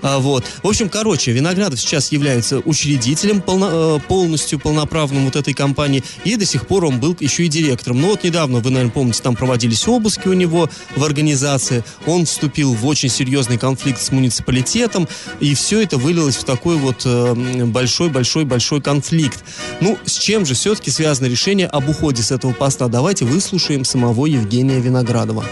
А, 0.02 0.18
вот. 0.18 0.44
В 0.62 0.68
общем, 0.68 0.88
короче, 0.88 1.30
Виноградов 1.30 1.80
сейчас 1.80 2.10
является 2.10 2.58
учредителем 2.58 3.40
полно, 3.40 3.68
э, 3.70 4.00
полностью 4.08 4.58
полноправным 4.58 5.29
вот 5.34 5.40
этой 5.40 5.54
компании, 5.54 6.02
и 6.24 6.36
до 6.36 6.44
сих 6.44 6.66
пор 6.66 6.84
он 6.84 7.00
был 7.00 7.16
еще 7.18 7.44
и 7.46 7.48
директором. 7.48 8.00
Но 8.00 8.08
вот 8.08 8.24
недавно, 8.24 8.58
вы, 8.58 8.70
наверное, 8.70 8.92
помните, 8.92 9.20
там 9.22 9.36
проводились 9.36 9.86
обыски 9.88 10.28
у 10.28 10.32
него 10.32 10.68
в 10.96 11.04
организации, 11.04 11.84
он 12.06 12.26
вступил 12.26 12.74
в 12.74 12.86
очень 12.86 13.08
серьезный 13.08 13.58
конфликт 13.58 14.00
с 14.00 14.10
муниципалитетом, 14.10 15.08
и 15.40 15.54
все 15.54 15.80
это 15.82 15.96
вылилось 15.96 16.36
в 16.36 16.44
такой 16.44 16.76
вот 16.76 17.06
большой-большой-большой 17.06 18.78
э, 18.78 18.82
конфликт. 18.82 19.44
Ну, 19.80 19.98
с 20.04 20.18
чем 20.18 20.44
же 20.46 20.54
все-таки 20.54 20.90
связано 20.90 21.26
решение 21.26 21.66
об 21.66 21.88
уходе 21.88 22.22
с 22.22 22.30
этого 22.30 22.52
поста? 22.52 22.88
Давайте 22.88 23.24
выслушаем 23.24 23.84
самого 23.84 24.26
Евгения 24.26 24.80
Виноградова. 24.80 25.44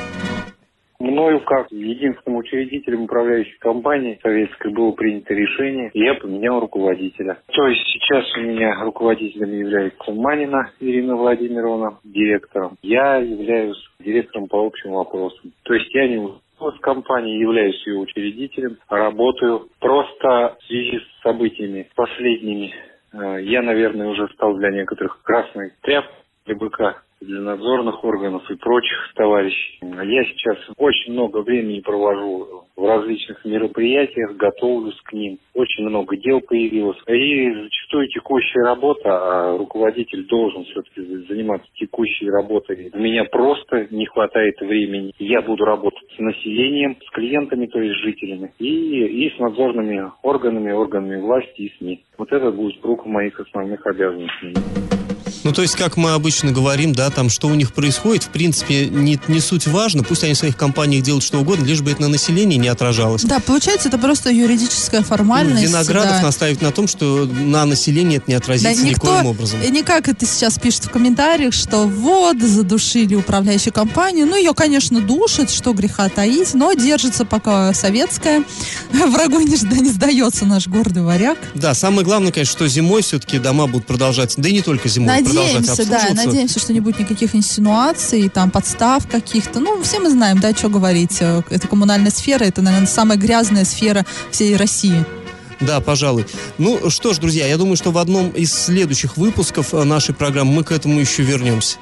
Мною, 1.01 1.41
как 1.45 1.71
единственным 1.71 2.39
учредителем 2.39 3.03
управляющей 3.03 3.57
компании 3.61 4.19
советской, 4.21 4.73
было 4.73 4.91
принято 4.91 5.33
решение, 5.33 5.91
и 5.95 6.01
я 6.01 6.15
поменял 6.15 6.59
руководителя. 6.59 7.39
То 7.53 7.69
есть 7.69 7.83
сейчас 7.87 8.25
у 8.37 8.41
меня 8.41 8.83
руководителем 8.83 9.53
является 9.53 10.13
Манина 10.13 10.73
Ирина 10.81 11.15
Владимировна, 11.15 11.99
директором. 12.03 12.77
Я 12.83 13.19
являюсь 13.19 13.79
директором 14.01 14.49
по 14.49 14.67
общим 14.67 14.91
вопросам. 14.91 15.53
То 15.63 15.75
есть 15.75 15.95
я 15.95 16.09
не 16.09 16.29
с 16.59 16.81
компанией 16.81 17.39
являюсь 17.39 17.87
ее 17.87 17.99
учредителем, 17.99 18.79
работаю. 18.89 19.69
Просто 19.79 20.57
в 20.59 20.65
связи 20.67 20.99
с 20.99 21.23
событиями 21.23 21.89
последними 21.95 22.75
э, 23.13 23.43
я, 23.43 23.63
наверное, 23.63 24.09
уже 24.09 24.27
стал 24.35 24.57
для 24.57 24.71
некоторых 24.71 25.23
красной 25.23 25.71
тряпкой 25.83 26.17
ДБК 26.47 27.03
для 27.21 27.41
надзорных 27.41 28.03
органов 28.05 28.49
и 28.51 28.57
прочих 28.57 29.13
товарищей. 29.15 29.79
Я 29.83 30.25
сейчас 30.25 30.57
очень 30.77 31.13
много 31.13 31.43
времени 31.43 31.81
провожу 31.81 32.65
в 32.77 32.85
различных 32.85 33.45
мероприятиях, 33.45 34.37
готовлюсь 34.37 35.01
к 35.03 35.13
ним. 35.13 35.39
Очень 35.55 35.89
много 35.89 36.17
дел 36.17 36.41
появилось. 36.41 36.99
И 37.09 37.53
зачастую 37.53 38.09
текущая 38.09 38.63
работа, 38.65 39.09
а 39.11 39.59
руководитель 39.59 40.27
должен 40.27 40.65
все-таки 40.65 41.03
заниматься 41.29 41.69
текущей 41.75 42.31
работой. 42.31 42.91
У 42.93 42.99
меня 42.99 43.25
просто 43.25 43.89
не 43.91 44.07
хватает 44.07 44.61
времени. 44.61 45.13
Я 45.19 45.43
буду 45.43 45.65
работать 45.65 46.09
с 46.17 46.19
населением, 46.19 46.97
с 47.05 47.11
клиентами, 47.11 47.67
то 47.67 47.81
есть 47.81 47.97
жителями, 47.97 48.53
и, 48.59 49.27
и 49.27 49.35
с 49.35 49.39
надзорными 49.39 50.13
органами, 50.23 50.71
органами 50.71 51.21
власти 51.21 51.63
и 51.63 51.73
СМИ. 51.79 52.05
Вот 52.17 52.33
это 52.33 52.53
будет 52.53 52.81
круг 52.81 53.07
моих 53.07 53.39
основных 53.41 53.85
обязанностей. 53.87 54.98
Ну, 55.49 55.55
то 55.55 55.63
есть, 55.63 55.77
как 55.77 55.97
мы 55.97 56.11
обычно 56.11 56.53
говорим, 56.53 56.93
да, 56.93 57.09
там, 57.09 57.31
что 57.31 57.49
у 57.49 57.55
них 57.55 57.73
происходит, 57.73 58.25
в 58.25 58.29
принципе, 58.29 58.87
не, 58.87 59.19
не 59.29 59.41
суть 59.41 59.67
важно. 59.67 60.03
Пусть 60.03 60.23
они 60.23 60.35
в 60.35 60.37
своих 60.37 60.59
компаниях 60.59 61.03
делают 61.03 61.25
что 61.25 61.39
угодно, 61.39 61.65
лишь 61.65 61.81
бы 61.81 61.91
это 61.91 62.03
на 62.03 62.09
населении 62.09 62.59
не 62.59 62.69
отражалось. 62.69 63.23
Да, 63.23 63.41
получается, 63.41 63.89
это 63.89 63.97
просто 63.97 64.31
юридическая 64.31 65.03
формальность. 65.03 65.63
Ну, 65.63 65.69
Виноградов 65.69 66.17
да. 66.17 66.21
настаивает 66.21 66.61
на 66.61 66.71
том, 66.71 66.87
что 66.87 67.25
на 67.25 67.65
население 67.65 68.19
это 68.19 68.31
не 68.31 68.35
отразится 68.35 68.79
да, 68.79 68.87
никто, 68.87 69.07
никоим 69.07 69.27
образом. 69.27 69.61
Не 69.63 69.83
как 69.83 70.09
это 70.09 70.27
сейчас 70.27 70.59
пишет 70.59 70.85
в 70.85 70.91
комментариях, 70.91 71.55
что 71.55 71.87
вот, 71.87 72.43
задушили 72.43 73.15
управляющую 73.15 73.73
компанию. 73.73 74.27
Ну, 74.27 74.37
ее, 74.37 74.53
конечно, 74.53 75.01
душит, 75.01 75.51
что 75.51 75.73
греха 75.73 76.11
таить, 76.11 76.53
но 76.53 76.75
держится 76.75 77.25
пока 77.25 77.73
советская. 77.73 78.45
Врагу 78.93 79.41
не, 79.41 79.57
не 79.81 79.89
сдается 79.89 80.45
наш 80.45 80.67
гордый 80.67 81.05
варяг. 81.05 81.39
Да, 81.55 81.73
самое 81.73 82.05
главное, 82.05 82.33
конечно, 82.33 82.53
что 82.53 82.69
зимой 82.69 83.01
все-таки 83.01 83.39
дома 83.39 83.67
будут 83.67 83.87
продолжать, 83.87 84.35
да 84.37 84.51
и 84.51 84.53
не 84.53 84.61
только 84.61 84.91
зимой, 84.91 85.38
надеемся, 85.39 85.87
да, 85.87 86.09
надеемся, 86.15 86.61
что 86.61 86.73
не 86.73 86.81
будет 86.81 86.99
никаких 86.99 87.35
инсинуаций, 87.35 88.29
там, 88.29 88.51
подстав 88.51 89.07
каких-то. 89.09 89.61
Ну, 89.61 89.83
все 89.83 89.99
мы 90.01 90.11
знаем, 90.11 90.41
да, 90.41 90.53
что 90.55 90.69
говорить. 90.69 91.19
Это 91.21 91.69
коммунальная 91.69 92.11
сфера, 92.11 92.45
это, 92.45 92.63
наверное, 92.63 92.87
самая 92.87 93.19
грязная 93.19 93.65
сфера 93.65 94.05
всей 94.31 94.57
России. 94.57 95.05
Да, 95.61 95.81
пожалуй. 95.81 96.27
Ну 96.57 96.89
что 96.91 97.13
ж, 97.13 97.19
друзья, 97.19 97.47
я 97.47 97.57
думаю, 97.57 97.77
что 97.77 97.91
в 97.91 97.99
одном 97.99 98.31
из 98.31 98.53
следующих 98.53 99.17
выпусков 99.17 99.75
э, 99.75 99.83
нашей 99.83 100.15
программы 100.15 100.53
мы 100.53 100.65
к 100.65 100.71
этому 100.71 101.01
еще 101.01 101.23
вернемся. 101.23 101.79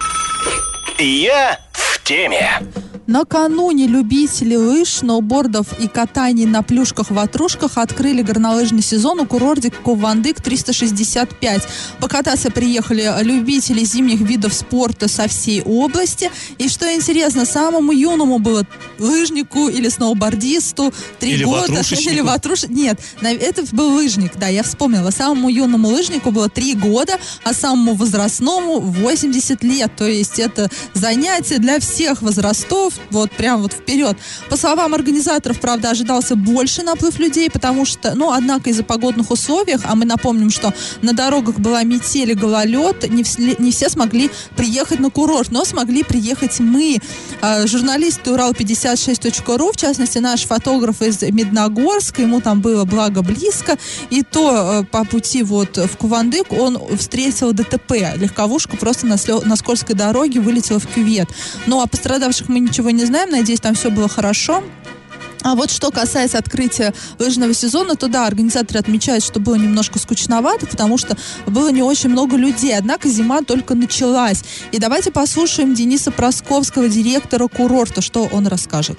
Я 0.99 1.61
в 1.73 2.03
теме. 2.03 2.63
Накануне 3.07 3.87
любители 3.87 4.57
лыж, 4.57 4.89
сноубордов 4.89 5.79
и 5.79 5.87
катаний 5.87 6.45
на 6.45 6.63
плюшках-ватрушках 6.63 7.79
открыли 7.79 8.23
горнолыжный 8.23 8.83
сезон 8.83 9.21
у 9.21 9.27
курорте 9.27 9.71
Кувандык 9.71 10.41
365. 10.41 11.63
Покататься 12.01 12.51
приехали 12.51 13.13
любители 13.23 13.85
зимних 13.85 14.21
видов 14.21 14.53
спорта 14.53 15.07
со 15.09 15.29
всей 15.29 15.63
области. 15.63 16.31
И 16.59 16.69
что 16.69 16.93
интересно, 16.93 17.45
самому 17.45 17.93
юному 17.93 18.41
было 18.41 18.65
лыжнику 18.99 19.69
или 19.69 19.89
сноубордисту 19.89 20.93
три 21.21 21.35
или 21.35 21.45
года. 21.45 21.83
Или 21.91 22.21
ватруш... 22.21 22.65
Нет, 22.69 23.01
это 23.23 23.63
был 23.73 23.95
лыжник, 23.95 24.33
да, 24.37 24.49
я 24.49 24.65
вспомнила. 24.65 25.11
Самому 25.11 25.49
юному 25.49 25.89
лыжнику 25.89 26.33
было 26.33 26.49
три 26.49 26.75
года, 26.75 27.19
а 27.45 27.55
самому 27.55 27.95
возрастному 27.95 28.81
80 28.81 29.63
лет. 29.63 29.93
То 29.97 30.07
есть 30.07 30.41
это 30.41 30.69
занятие 30.93 31.59
для 31.59 31.79
всех 31.79 32.23
возрастов 32.23 32.95
вот 33.11 33.31
прям 33.33 33.63
вот 33.63 33.73
вперед. 33.73 34.17
По 34.49 34.57
словам 34.57 34.95
организаторов, 34.95 35.61
правда, 35.61 35.91
ожидался 35.91 36.37
больше 36.37 36.83
наплыв 36.83 37.19
людей, 37.19 37.51
потому 37.51 37.85
что, 37.85 38.15
ну, 38.15 38.33
однако 38.33 38.71
из-за 38.71 38.83
погодных 38.85 39.31
условий, 39.31 39.77
а 39.85 39.95
мы 39.95 40.05
напомним, 40.05 40.51
что 40.51 40.73
на 41.03 41.13
дорогах 41.13 41.59
была 41.59 41.83
метель 41.83 42.31
и 42.31 42.35
гололед, 42.35 43.09
не, 43.11 43.23
всле- 43.23 43.57
не 43.61 43.71
все 43.73 43.89
смогли 43.89 44.31
приехать 44.57 45.01
на 45.01 45.11
курорт, 45.11 45.51
но 45.51 45.65
смогли 45.65 46.03
приехать 46.03 46.61
мы, 46.61 46.99
э, 47.43 47.67
журналисты 47.67 48.31
Урал56.ру, 48.31 49.73
в 49.73 49.77
частности, 49.77 50.19
наш 50.19 50.43
фотограф 50.43 51.03
из 51.03 51.23
Медногорска, 51.23 52.23
ему 52.23 52.41
там 52.41 52.61
было 52.61 52.85
благо 52.85 53.23
близко, 53.23 53.77
и 54.11 54.23
то 54.23 54.81
э, 54.83 54.85
по 54.85 55.05
пути 55.05 55.43
вот 55.43 55.77
в 55.77 55.97
Кувандык 55.97 56.53
он 56.53 56.79
встретил 56.97 57.53
ДТП. 57.53 57.93
Легковушка 58.17 58.77
просто 58.77 59.07
на, 59.07 59.15
слё- 59.15 59.45
на 59.47 59.57
скользкой 59.57 59.97
дороге 59.97 60.41
вылетела 60.41 60.79
в 60.79 60.87
кювет. 60.87 61.29
Ну, 61.67 61.81
о 61.81 61.87
пострадавших 61.87 62.49
мы 62.49 62.61
ничего 62.61 62.86
не 62.93 63.05
знаем, 63.05 63.31
надеюсь, 63.31 63.61
там 63.61 63.75
все 63.75 63.91
было 63.91 64.09
хорошо. 64.09 64.63
А 65.47 65.55
вот 65.55 65.71
что 65.71 65.93
касается 65.93 66.39
открытия 66.39 66.93
лыжного 67.21 67.55
сезона, 67.55 67.95
то 67.95 68.09
да, 68.09 68.27
организаторы 68.27 68.81
отмечают, 68.81 69.23
что 69.23 69.39
было 69.39 69.55
немножко 69.55 70.01
скучновато, 70.01 70.67
потому 70.67 70.99
что 70.99 71.15
было 71.47 71.71
не 71.71 71.83
очень 71.83 72.11
много 72.11 72.37
людей. 72.37 72.77
Однако 72.77 73.09
зима 73.09 73.43
только 73.43 73.77
началась. 73.77 74.43
И 74.73 74.81
давайте 74.81 75.13
послушаем 75.13 75.73
Дениса 75.73 76.11
Просковского, 76.11 76.89
директора 76.89 77.47
курорта, 77.47 78.01
что 78.01 78.27
он 78.33 78.49
расскажет. 78.49 78.99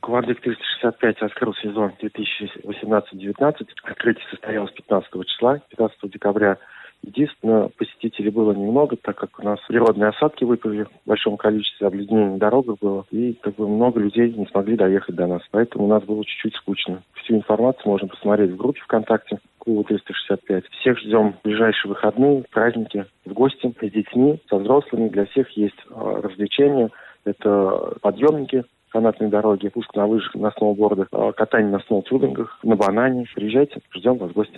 Квадрик 0.00 0.40
365 0.40 1.16
открыл 1.22 1.54
сезон 1.62 1.92
2018-19. 2.02 3.66
Открытие 3.84 4.24
состоялось 4.30 4.72
15 4.72 5.10
числа, 5.28 5.60
15 5.70 6.10
декабря. 6.12 6.58
Единственное, 7.02 7.68
посетителей 7.68 8.30
было 8.30 8.52
немного, 8.52 8.96
так 8.96 9.16
как 9.16 9.38
у 9.38 9.42
нас 9.42 9.60
природные 9.68 10.08
осадки 10.08 10.44
выпали 10.44 10.84
в 10.84 10.90
большом 11.06 11.36
количестве, 11.36 11.86
обледенение 11.86 12.38
дорог 12.38 12.78
было, 12.80 13.06
и 13.10 13.34
как 13.34 13.54
бы 13.54 13.68
много 13.68 14.00
людей 14.00 14.32
не 14.32 14.46
смогли 14.46 14.76
доехать 14.76 15.14
до 15.14 15.26
нас. 15.26 15.42
Поэтому 15.50 15.84
у 15.84 15.88
нас 15.88 16.02
было 16.02 16.24
чуть-чуть 16.24 16.56
скучно. 16.56 17.02
Всю 17.14 17.36
информацию 17.36 17.84
можно 17.86 18.08
посмотреть 18.08 18.50
в 18.50 18.56
группе 18.56 18.80
ВКонтакте 18.80 19.38
клуба 19.58 19.84
365. 19.84 20.64
Всех 20.80 20.98
ждем 20.98 21.32
в 21.34 21.42
ближайшие 21.42 21.90
выходные, 21.90 22.44
праздники, 22.50 23.06
в 23.24 23.32
гости 23.32 23.72
с 23.80 23.90
детьми, 23.90 24.40
со 24.48 24.56
взрослыми. 24.56 25.08
Для 25.08 25.26
всех 25.26 25.50
есть 25.50 25.78
э, 25.90 26.20
развлечения. 26.22 26.90
Это 27.24 27.94
подъемники, 28.00 28.64
канатные 28.96 29.28
дороги, 29.28 29.68
пуск 29.68 29.94
на 29.94 30.06
лыжах, 30.06 30.34
на 30.34 30.50
сноубордах, 30.52 31.08
э, 31.12 31.32
катание 31.36 31.70
на 31.70 31.80
сноутюбингах, 31.80 32.58
на 32.62 32.76
банане. 32.76 33.26
Приезжайте, 33.34 33.80
ждем 33.94 34.16
вас 34.16 34.30
в 34.30 34.32
гости. 34.32 34.56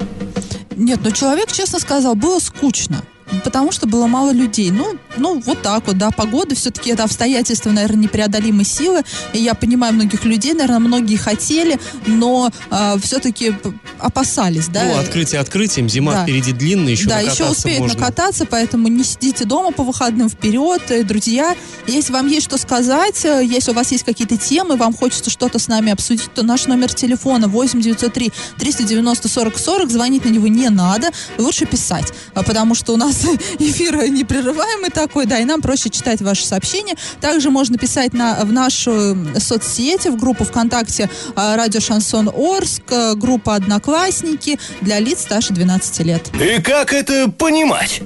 Нет, 0.76 1.00
ну 1.02 1.10
человек 1.10 1.48
честно 1.48 1.80
сказал, 1.80 2.14
было 2.14 2.38
скучно. 2.38 2.98
Потому 3.44 3.72
что 3.72 3.86
было 3.86 4.06
мало 4.06 4.32
людей. 4.32 4.70
Ну, 4.70 4.96
ну, 5.16 5.40
вот 5.44 5.62
так 5.62 5.86
вот, 5.86 5.98
да. 5.98 6.10
Погода 6.10 6.54
все-таки 6.54 6.90
это 6.90 7.04
обстоятельства, 7.04 7.70
наверное, 7.70 8.04
непреодолимой 8.04 8.64
силы. 8.64 9.02
И 9.32 9.38
я 9.38 9.54
понимаю 9.54 9.94
многих 9.94 10.24
людей, 10.24 10.52
наверное, 10.52 10.78
многие 10.78 11.16
хотели, 11.16 11.78
но 12.06 12.50
э, 12.70 12.96
все-таки 13.02 13.54
опасались, 13.98 14.68
да. 14.68 14.84
Ну, 14.84 14.98
открытие 14.98 15.40
открытием, 15.40 15.88
зима 15.88 16.12
Да. 16.12 16.22
впереди 16.24 16.52
длинная, 16.52 16.92
еще 16.92 17.06
да, 17.08 17.20
еще 17.20 17.44
успеют 17.48 17.80
можно. 17.80 17.98
накататься, 17.98 18.46
поэтому 18.46 18.88
не 18.88 19.04
сидите 19.04 19.44
дома 19.44 19.72
по 19.72 19.82
выходным 19.82 20.28
вперед. 20.28 20.82
Э, 20.90 21.02
Друзья, 21.02 21.54
если 21.86 22.12
вам 22.12 22.26
есть 22.28 22.46
что 22.46 22.58
сказать, 22.58 23.24
э, 23.24 23.44
если 23.44 23.70
у 23.72 23.74
вас 23.74 23.92
есть 23.92 24.04
какие-то 24.04 24.36
темы, 24.36 24.76
вам 24.76 24.94
хочется 24.94 25.30
что-то 25.30 25.58
с 25.58 25.68
нами 25.68 25.92
обсудить, 25.92 26.32
то 26.34 26.42
наш 26.42 26.66
номер 26.66 26.92
телефона 26.92 27.48
8903 27.48 28.32
390 28.58 29.28
40 29.28 29.58
40, 29.58 29.90
звонить 29.90 30.24
на 30.24 30.30
него 30.30 30.48
не 30.48 30.68
надо, 30.70 31.10
лучше 31.38 31.66
писать, 31.66 32.12
а 32.34 32.42
потому 32.42 32.74
что 32.74 32.94
у 32.94 32.96
нас 32.96 33.17
эфир 33.58 33.96
непрерываемый 34.08 34.90
такой, 34.90 35.26
да, 35.26 35.38
и 35.38 35.44
нам 35.44 35.60
проще 35.60 35.90
читать 35.90 36.20
ваши 36.20 36.46
сообщения. 36.46 36.94
Также 37.20 37.50
можно 37.50 37.78
писать 37.78 38.12
на, 38.12 38.44
в 38.44 38.52
нашу 38.52 38.90
э, 38.90 39.40
соцсети, 39.40 40.08
в 40.08 40.16
группу 40.16 40.44
ВКонтакте 40.44 41.10
э, 41.36 41.56
Радио 41.56 41.80
Шансон 41.80 42.28
Орск, 42.28 42.82
э, 42.90 43.14
группа 43.14 43.54
Одноклассники 43.54 44.58
для 44.80 44.98
лиц 44.98 45.20
старше 45.22 45.52
12 45.52 46.00
лет. 46.00 46.30
И 46.34 46.60
как 46.60 46.92
это 46.92 47.30
понимать? 47.30 48.02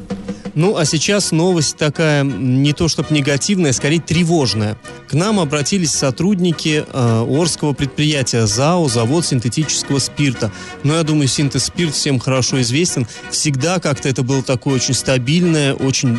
Ну, 0.54 0.76
а 0.76 0.84
сейчас 0.84 1.32
новость 1.32 1.76
такая, 1.76 2.24
не 2.24 2.72
то 2.72 2.88
чтобы 2.88 3.08
негативная, 3.14 3.72
скорее 3.72 4.00
тревожная. 4.00 4.76
К 5.08 5.14
нам 5.14 5.40
обратились 5.40 5.92
сотрудники 5.92 6.84
э, 6.86 7.26
Орского 7.28 7.72
предприятия 7.72 8.46
ЗАО, 8.46 8.88
завод 8.88 9.24
синтетического 9.24 9.98
спирта. 9.98 10.52
Но 10.82 10.94
я 10.94 11.02
думаю, 11.02 11.28
синтез-спирт 11.28 11.94
всем 11.94 12.18
хорошо 12.18 12.60
известен. 12.60 13.06
Всегда 13.30 13.78
как-то 13.80 14.08
это 14.08 14.22
было 14.22 14.42
такое 14.42 14.74
очень 14.74 14.94
стабильное, 14.94 15.74
очень 15.74 16.18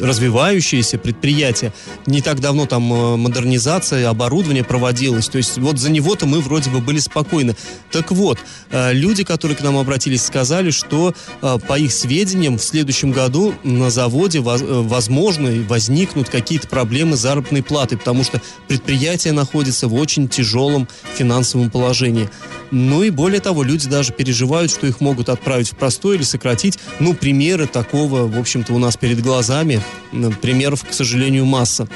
развивающееся 0.00 0.98
предприятие. 0.98 1.72
Не 2.06 2.20
так 2.20 2.40
давно 2.40 2.66
там 2.66 2.92
э, 2.92 3.16
модернизация, 3.16 4.08
оборудование 4.08 4.64
проводилось. 4.64 5.28
То 5.28 5.38
есть 5.38 5.58
вот 5.58 5.78
за 5.78 5.90
него-то 5.90 6.26
мы 6.26 6.40
вроде 6.40 6.70
бы 6.70 6.80
были 6.80 6.98
спокойны. 6.98 7.56
Так 7.90 8.10
вот, 8.10 8.38
э, 8.70 8.92
люди, 8.92 9.24
которые 9.24 9.56
к 9.56 9.62
нам 9.62 9.76
обратились, 9.76 10.24
сказали, 10.24 10.70
что 10.70 11.14
э, 11.42 11.58
по 11.66 11.78
их 11.78 11.92
сведениям 11.92 12.58
в 12.58 12.62
следующем 12.62 13.12
году 13.12 13.54
на 13.64 13.90
заводе 13.90 14.40
воз- 14.40 14.62
возможно 14.62 15.50
возникнут 15.68 16.28
какие-то 16.28 16.68
проблемы 16.68 17.16
с 17.16 17.20
заработной 17.20 17.62
платой, 17.62 17.98
потому 17.98 18.24
что 18.24 18.40
предприятие 18.66 19.32
находится 19.32 19.88
в 19.88 19.94
очень 19.94 20.28
тяжелом 20.28 20.88
финансовом 21.16 21.70
положении. 21.70 22.30
Ну 22.70 23.02
и 23.02 23.10
более 23.10 23.40
того, 23.40 23.62
люди 23.62 23.88
даже 23.88 24.12
переживают, 24.12 24.70
что 24.70 24.86
их 24.86 25.00
могут 25.00 25.28
отправить 25.28 25.70
в 25.70 25.76
простой 25.76 26.16
или 26.16 26.22
сократить. 26.22 26.78
Ну, 27.00 27.14
примеры 27.14 27.66
такого, 27.66 28.26
в 28.26 28.38
общем-то, 28.38 28.74
у 28.74 28.78
нас 28.78 28.96
перед 28.96 29.22
глазами. 29.22 29.82
М, 30.12 30.32
Примеров, 30.34 30.84
к 30.84 30.92
сожалению, 30.92 31.44
масса. 31.44 31.88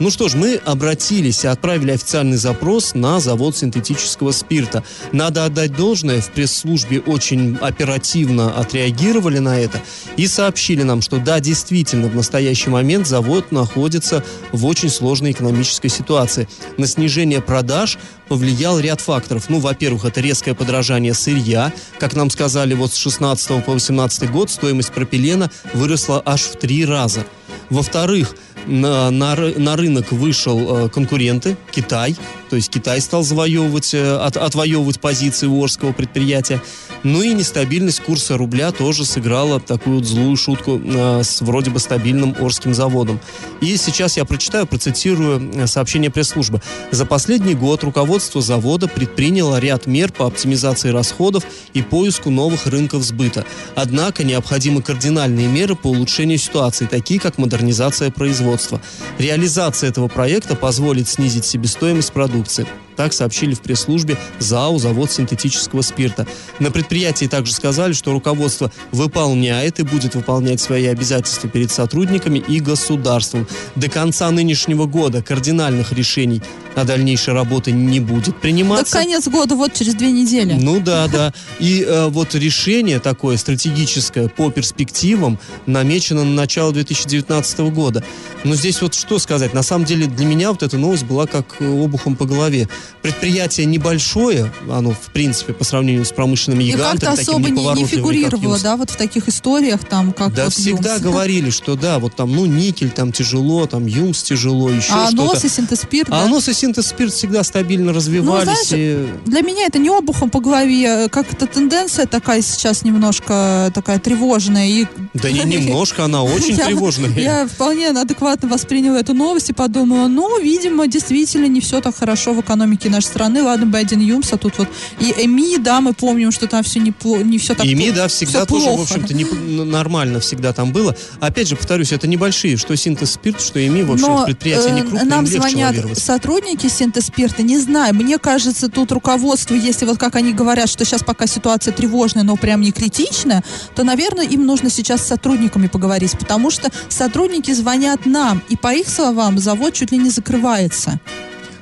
Ну 0.00 0.10
что 0.10 0.28
ж, 0.30 0.34
мы 0.34 0.54
обратились 0.64 1.44
и 1.44 1.46
отправили 1.46 1.90
официальный 1.90 2.38
запрос 2.38 2.94
на 2.94 3.20
завод 3.20 3.54
синтетического 3.54 4.32
спирта. 4.32 4.82
Надо 5.12 5.44
отдать 5.44 5.76
должное, 5.76 6.22
в 6.22 6.30
пресс-службе 6.30 7.00
очень 7.00 7.58
оперативно 7.60 8.58
отреагировали 8.58 9.40
на 9.40 9.60
это 9.60 9.78
и 10.16 10.26
сообщили 10.26 10.84
нам, 10.84 11.02
что 11.02 11.18
да, 11.18 11.38
действительно, 11.38 12.08
в 12.08 12.14
настоящий 12.14 12.70
момент 12.70 13.06
завод 13.06 13.52
находится 13.52 14.24
в 14.52 14.64
очень 14.64 14.88
сложной 14.88 15.32
экономической 15.32 15.90
ситуации. 15.90 16.48
На 16.78 16.86
снижение 16.86 17.42
продаж 17.42 17.98
повлиял 18.26 18.80
ряд 18.80 19.02
факторов. 19.02 19.50
Ну, 19.50 19.58
во-первых, 19.58 20.06
это 20.06 20.22
резкое 20.22 20.54
подражание 20.54 21.12
сырья. 21.12 21.74
Как 21.98 22.16
нам 22.16 22.30
сказали, 22.30 22.72
вот 22.72 22.94
с 22.94 22.96
16 22.96 23.62
по 23.66 23.72
18 23.72 24.30
год 24.30 24.50
стоимость 24.50 24.92
пропилена 24.92 25.50
выросла 25.74 26.22
аж 26.24 26.40
в 26.40 26.56
три 26.56 26.86
раза. 26.86 27.26
Во-вторых, 27.68 28.34
на, 28.66 29.10
на, 29.10 29.34
на 29.36 29.76
рынок 29.76 30.12
вышел 30.12 30.86
э, 30.86 30.88
конкуренты, 30.88 31.56
Китай. 31.70 32.16
То 32.48 32.56
есть 32.56 32.70
Китай 32.70 33.00
стал 33.00 33.22
завоевывать, 33.22 33.94
э, 33.94 34.16
от- 34.16 34.36
отвоевывать 34.36 35.00
позиции 35.00 35.46
у 35.46 35.62
Орского 35.62 35.92
предприятия. 35.92 36.60
Ну 37.02 37.22
и 37.22 37.32
нестабильность 37.32 38.00
курса 38.00 38.36
рубля 38.36 38.72
тоже 38.72 39.06
сыграла 39.06 39.58
такую 39.58 39.96
вот 39.96 40.04
злую 40.04 40.36
шутку 40.36 40.80
э, 40.84 41.22
с 41.22 41.40
вроде 41.40 41.70
бы 41.70 41.78
стабильным 41.78 42.36
Орским 42.38 42.74
заводом. 42.74 43.20
И 43.62 43.76
сейчас 43.76 44.18
я 44.18 44.24
прочитаю, 44.26 44.66
процитирую 44.66 45.50
э, 45.54 45.66
сообщение 45.66 46.10
пресс-службы. 46.10 46.60
За 46.90 47.06
последний 47.06 47.54
год 47.54 47.84
руководство 47.84 48.42
завода 48.42 48.86
предприняло 48.86 49.58
ряд 49.58 49.86
мер 49.86 50.12
по 50.12 50.26
оптимизации 50.26 50.90
расходов 50.90 51.44
и 51.72 51.80
поиску 51.80 52.30
новых 52.30 52.66
рынков 52.66 53.02
сбыта. 53.02 53.46
Однако 53.74 54.22
необходимы 54.22 54.82
кардинальные 54.82 55.48
меры 55.48 55.76
по 55.76 55.88
улучшению 55.88 56.38
ситуации, 56.38 56.86
такие 56.86 57.18
как 57.18 57.38
модернизация 57.38 58.10
производства. 58.10 58.80
Реализация 59.18 59.88
этого 59.88 60.08
проекта 60.08 60.54
позволит 60.54 61.08
снизить 61.08 61.46
себестоимость 61.46 62.12
продукции. 62.12 62.66
Так 63.00 63.14
сообщили 63.14 63.54
в 63.54 63.62
пресс-службе 63.62 64.18
ЗАО 64.40 64.78
«Завод 64.78 65.10
синтетического 65.10 65.80
спирта». 65.80 66.26
На 66.58 66.70
предприятии 66.70 67.24
также 67.24 67.54
сказали, 67.54 67.94
что 67.94 68.12
руководство 68.12 68.70
выполняет 68.92 69.80
и 69.80 69.84
будет 69.84 70.16
выполнять 70.16 70.60
свои 70.60 70.84
обязательства 70.84 71.48
перед 71.48 71.70
сотрудниками 71.70 72.40
и 72.46 72.60
государством. 72.60 73.46
До 73.74 73.88
конца 73.88 74.30
нынешнего 74.30 74.84
года 74.84 75.22
кардинальных 75.22 75.92
решений 75.92 76.42
о 76.76 76.84
дальнейшей 76.84 77.32
работе 77.32 77.72
не 77.72 78.00
будет 78.00 78.36
приниматься. 78.36 78.98
конец 78.98 79.26
года, 79.28 79.54
вот 79.54 79.72
через 79.72 79.94
две 79.94 80.12
недели. 80.12 80.52
Ну 80.52 80.80
да, 80.80 81.08
да. 81.08 81.32
И 81.58 81.82
э, 81.82 82.08
вот 82.08 82.34
решение 82.34 83.00
такое 83.00 83.38
стратегическое 83.38 84.28
по 84.28 84.50
перспективам 84.50 85.38
намечено 85.64 86.22
на 86.22 86.34
начало 86.34 86.72
2019 86.72 87.60
года. 87.72 88.04
Но 88.44 88.54
здесь 88.54 88.82
вот 88.82 88.94
что 88.94 89.18
сказать. 89.18 89.54
На 89.54 89.62
самом 89.62 89.84
деле 89.84 90.06
для 90.06 90.26
меня 90.26 90.50
вот 90.52 90.62
эта 90.62 90.76
новость 90.76 91.04
была 91.04 91.26
как 91.26 91.56
э, 91.60 91.66
обухом 91.66 92.14
по 92.14 92.26
голове. 92.26 92.68
Предприятие 93.02 93.66
небольшое, 93.66 94.52
оно, 94.70 94.90
в 94.92 95.10
принципе, 95.12 95.52
по 95.52 95.64
сравнению 95.64 96.04
с 96.04 96.12
промышленными 96.12 96.64
И 96.64 96.72
гигантами, 96.72 97.00
как-то 97.00 97.16
таким 97.16 97.34
особо 97.44 97.48
не, 97.76 97.80
не 97.82 97.86
фигурировало, 97.86 98.58
да, 98.58 98.76
вот 98.76 98.90
в 98.90 98.96
таких 98.96 99.28
историях, 99.28 99.84
там, 99.84 100.12
как 100.12 100.34
Да 100.34 100.44
вот 100.44 100.52
всегда 100.54 100.92
Юмс. 100.94 101.02
говорили, 101.02 101.50
что 101.50 101.76
да, 101.76 101.98
вот 101.98 102.14
там, 102.16 102.34
ну, 102.34 102.46
никель 102.46 102.90
там 102.90 103.12
тяжело, 103.12 103.66
там, 103.66 103.86
юмс 103.86 104.22
тяжело, 104.22 104.70
еще 104.70 104.92
А 104.92 105.08
что-то. 105.08 105.16
нос 105.24 105.44
и 105.44 105.48
синтеспир, 105.48 106.06
А 106.08 106.22
да. 106.24 106.26
нос 106.28 106.48
и 106.48 106.52
синтез 106.52 106.86
спирт 106.88 107.12
всегда 107.12 107.42
стабильно 107.44 107.92
развивались. 107.92 108.44
знаешь, 108.44 108.68
и- 108.72 109.08
Для 109.26 109.40
меня 109.42 109.66
это 109.66 109.78
не 109.78 109.90
обухом 109.90 110.30
по 110.30 110.40
голове, 110.40 111.08
как 111.08 111.32
это 111.32 111.46
тенденция 111.46 112.06
такая 112.06 112.42
сейчас 112.42 112.82
немножко 112.84 113.70
такая 113.74 113.98
тревожная. 113.98 114.66
И 114.68 114.86
Да 115.14 115.30
не 115.30 115.40
немножко, 115.44 116.04
она 116.04 116.22
очень 116.22 116.56
тревожная. 116.56 117.10
Я 117.18 117.46
вполне 117.46 117.88
адекватно 117.90 118.48
восприняла 118.48 118.98
эту 119.00 119.14
новость 119.14 119.50
и 119.50 119.52
подумала, 119.52 120.06
ну, 120.08 120.40
видимо, 120.40 120.86
действительно 120.86 121.46
не 121.46 121.60
все 121.60 121.80
так 121.80 121.96
хорошо 121.96 122.32
в 122.32 122.40
экономике 122.40 122.69
нашей 122.90 123.06
страны. 123.06 123.42
Ладно 123.42 123.66
бы 123.66 123.78
один 123.78 124.00
Юмс, 124.00 124.32
а 124.32 124.36
тут 124.36 124.58
вот 124.58 124.68
и 125.00 125.12
Эми, 125.24 125.56
да, 125.58 125.80
мы 125.80 125.92
помним, 125.92 126.30
что 126.30 126.46
там 126.46 126.62
все 126.62 126.80
не, 126.80 126.92
не 127.24 127.38
все 127.38 127.54
так 127.54 127.66
И 127.66 127.70
ими, 127.70 127.84
плохо. 127.84 127.96
да, 127.96 128.08
всегда 128.08 128.46
тоже, 128.46 128.66
в 128.66 128.68
плохо. 128.76 128.82
общем-то, 128.94 129.14
не- 129.14 129.64
нормально 129.64 130.20
всегда 130.20 130.52
там 130.52 130.72
было. 130.72 130.96
Опять 131.20 131.48
же, 131.48 131.56
повторюсь, 131.56 131.92
это 131.92 132.06
небольшие, 132.06 132.56
что 132.56 132.76
синтез 132.76 133.12
спирт, 133.12 133.40
что 133.40 133.58
ими, 133.58 133.82
в 133.82 133.92
общем, 133.92 134.06
Но 134.06 134.24
предприятия 134.26 134.70
не 134.72 134.80
э, 134.80 134.84
крупные, 134.84 135.04
нам 135.04 135.26
звонят 135.26 135.76
сотрудники 135.98 136.68
Синтеспирта, 136.68 137.42
не 137.42 137.58
знаю, 137.58 137.94
мне 137.94 138.18
кажется, 138.18 138.68
тут 138.68 138.92
руководство, 138.92 139.54
если 139.54 139.84
вот 139.86 139.98
как 139.98 140.16
они 140.16 140.32
говорят, 140.32 140.68
что 140.68 140.84
сейчас 140.84 141.02
пока 141.02 141.26
ситуация 141.26 141.72
тревожная, 141.72 142.22
но 142.24 142.36
прям 142.36 142.60
не 142.60 142.72
критичная, 142.72 143.42
то, 143.74 143.84
наверное, 143.84 144.24
им 144.24 144.46
нужно 144.46 144.70
сейчас 144.70 145.02
с 145.02 145.06
сотрудниками 145.08 145.66
поговорить, 145.66 146.12
потому 146.18 146.50
что 146.50 146.68
сотрудники 146.88 147.52
звонят 147.52 148.06
нам, 148.06 148.42
и 148.48 148.56
по 148.56 148.72
их 148.74 148.88
словам, 148.88 149.38
завод 149.38 149.74
чуть 149.74 149.92
ли 149.92 149.98
не 149.98 150.10
закрывается. 150.10 151.00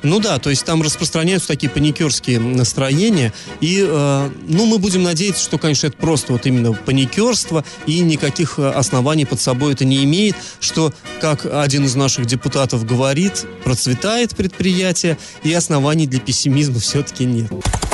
Ну 0.02 0.20
да, 0.20 0.38
то 0.38 0.50
есть 0.50 0.64
там 0.64 0.82
распространяются 0.82 1.48
такие 1.48 1.70
паникерские 1.70 2.38
настроения. 2.38 3.32
И, 3.60 3.84
э, 3.86 4.30
ну, 4.46 4.66
мы 4.66 4.78
будем 4.78 5.02
надеяться, 5.02 5.42
что, 5.42 5.58
конечно, 5.58 5.88
это 5.88 5.96
просто 5.96 6.32
вот 6.32 6.46
именно 6.46 6.72
паникерство, 6.72 7.64
и 7.86 8.00
никаких 8.00 8.58
э, 8.58 8.68
оснований 8.70 9.24
под 9.24 9.40
собой 9.40 9.72
это 9.72 9.84
не 9.84 10.04
имеет, 10.04 10.36
что, 10.60 10.92
как 11.20 11.46
один 11.46 11.84
из 11.84 11.94
наших 11.94 12.26
депутатов 12.26 12.86
говорит, 12.86 13.44
процветает 13.64 14.36
предприятие, 14.36 15.18
и 15.42 15.52
оснований 15.52 16.06
для 16.06 16.20
пессимизма 16.20 16.78
все-таки 16.80 17.24
нет. 17.24 17.50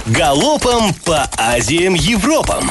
Галопом 0.07 0.93
по 1.05 1.23
Азиям 1.37 1.95
Европам. 1.95 2.71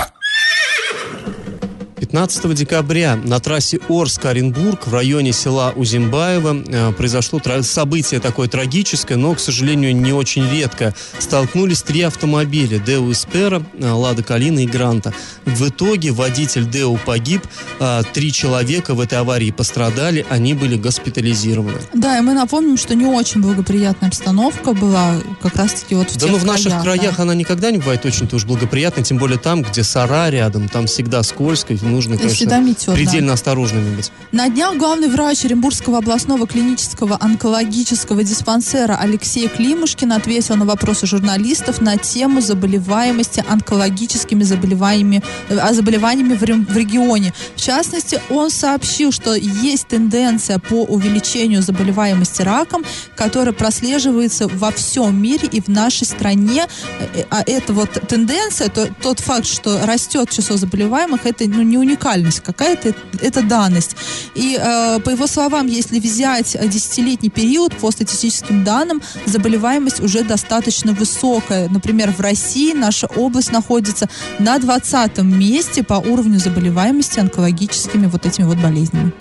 15 2.13 2.54
декабря 2.54 3.15
на 3.15 3.39
трассе 3.39 3.80
Орск-Оренбург 3.89 4.86
в 4.86 4.93
районе 4.93 5.34
села 5.34 5.73
Узимбаево 5.76 6.63
э, 6.63 6.91
произошло 6.91 7.41
событие 7.63 8.19
такое 8.19 8.47
трагическое, 8.47 9.17
но, 9.17 9.34
к 9.34 9.39
сожалению, 9.39 9.95
не 9.95 10.13
очень 10.13 10.47
редко. 10.47 10.93
Столкнулись 11.17 11.82
три 11.82 12.02
автомобиля 12.04 12.78
Деу 12.78 13.12
Эспера, 13.12 13.63
э, 13.80 13.89
Лада 13.89 14.21
Калина 14.21 14.60
и 14.60 14.67
Гранта. 14.67 15.12
В 15.45 15.69
итоге 15.69 16.12
водитель 16.12 16.69
Деу 16.69 16.99
погиб, 17.04 17.41
а 17.80 18.04
три 18.04 18.32
человека 18.32 18.93
в 18.93 19.02
этой 19.02 19.17
аварии 19.17 19.49
пострадали, 19.49 20.23
они 20.30 20.54
были 20.54 20.78
госпитализированы. 20.78 21.80
Да, 21.95 22.19
и 22.19 22.21
мы 22.21 22.36
напомним, 22.36 22.78
что 22.78 22.93
не 22.93 23.08
очень 23.08 23.41
благоприятная 23.41 24.10
обстановка 24.10 24.73
была 24.73 25.15
как 25.41 25.56
раз-таки 25.56 25.95
вот 25.95 26.12
в 26.12 26.13
Да 26.13 26.28
тех 26.28 26.32
ну 26.32 26.38
в 26.38 26.45
наших 26.45 26.67
краях, 26.67 26.84
краях 26.84 27.17
да. 27.17 27.23
она 27.23 27.34
никогда 27.34 27.71
не 27.71 27.80
бывает 27.80 28.06
очень-то 28.06 28.36
уж 28.36 28.45
благоприятной, 28.45 29.04
тем 29.04 29.17
более 29.17 29.39
там, 29.39 29.63
где 29.63 29.84
сара 29.84 30.30
рядом, 30.30 30.69
там 30.69 30.86
всегда 30.86 31.23
скользко, 31.23 31.73
и 31.73 31.78
нужно, 31.84 32.03
Всегда 32.04 32.56
конечно, 32.56 32.60
метет, 32.60 32.86
да. 32.88 32.94
предельно 32.94 33.34
осторожными 33.34 33.96
быть. 33.96 34.12
На 34.32 34.50
днях 34.50 34.78
главный 34.78 35.08
врач 35.08 35.46
Оренбургского 35.46 36.00
областного 36.00 36.48
клинического 36.48 37.18
онкологического 37.20 38.24
диспансера 38.24 38.98
Алексей 39.00 39.48
Климушкин 39.48 40.12
ответил 40.12 40.56
на 40.56 40.66
вопросы 40.66 41.06
журналистов 41.06 41.82
на 41.82 41.98
тему 41.98 42.42
заболеваемости 42.42 43.44
онкологическими 43.48 44.44
заболеваниями, 44.44 45.24
э, 45.50 45.58
а, 45.58 45.74
заболеваниями 45.74 46.36
в, 46.36 46.44
регионе. 46.44 47.34
В 47.56 47.62
частности, 47.62 48.20
он 48.30 48.50
сообщил, 48.50 49.12
что 49.12 49.34
есть 49.34 49.88
тенденция 49.88 50.60
по 50.60 50.84
увеличению 50.84 51.62
заболеваемости 51.62 52.42
раком, 52.42 52.84
которая 53.16 53.54
прослеживается 53.54 54.48
во 54.48 54.72
всем 54.72 55.22
мире 55.22 55.48
и 55.52 55.62
в 55.62 55.68
нашей 55.68 56.06
стране. 56.06 56.66
Э, 57.00 57.24
А 57.30 57.44
это 57.46 57.74
вот 57.74 57.89
тенденция, 58.08 58.70
то, 58.70 58.89
тот 59.02 59.20
факт, 59.20 59.46
что 59.46 59.86
растет 59.86 60.30
число 60.30 60.58
заболеваемых, 60.58 61.26
это 61.26 61.46
ну, 61.46 61.62
не 61.62 61.78
уникальность 61.94 62.42
какая-то, 62.42 62.94
это 63.22 63.42
данность. 63.42 63.96
И 64.36 64.58
э, 64.60 65.00
по 65.00 65.10
его 65.10 65.28
словам, 65.28 65.68
если 65.68 66.00
взять 66.00 66.58
десятилетний 66.70 67.30
период 67.30 67.76
по 67.78 67.92
статистическим 67.92 68.64
данным, 68.64 69.02
заболеваемость 69.26 70.00
уже 70.00 70.24
достаточно 70.24 70.94
высокая. 70.94 71.70
Например, 71.70 72.12
в 72.12 72.20
России 72.20 72.74
наша 72.74 73.08
область 73.08 73.52
находится 73.52 74.10
на 74.40 74.58
20 74.60 75.20
месте 75.20 75.84
по 75.84 75.96
уровню 75.96 76.40
заболеваемости 76.40 77.20
онкологическими 77.20 78.08
вот 78.08 78.26
этими 78.26 78.46
вот 78.46 78.58
болезнями. 78.58 79.14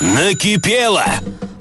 Накипело! 0.00 1.04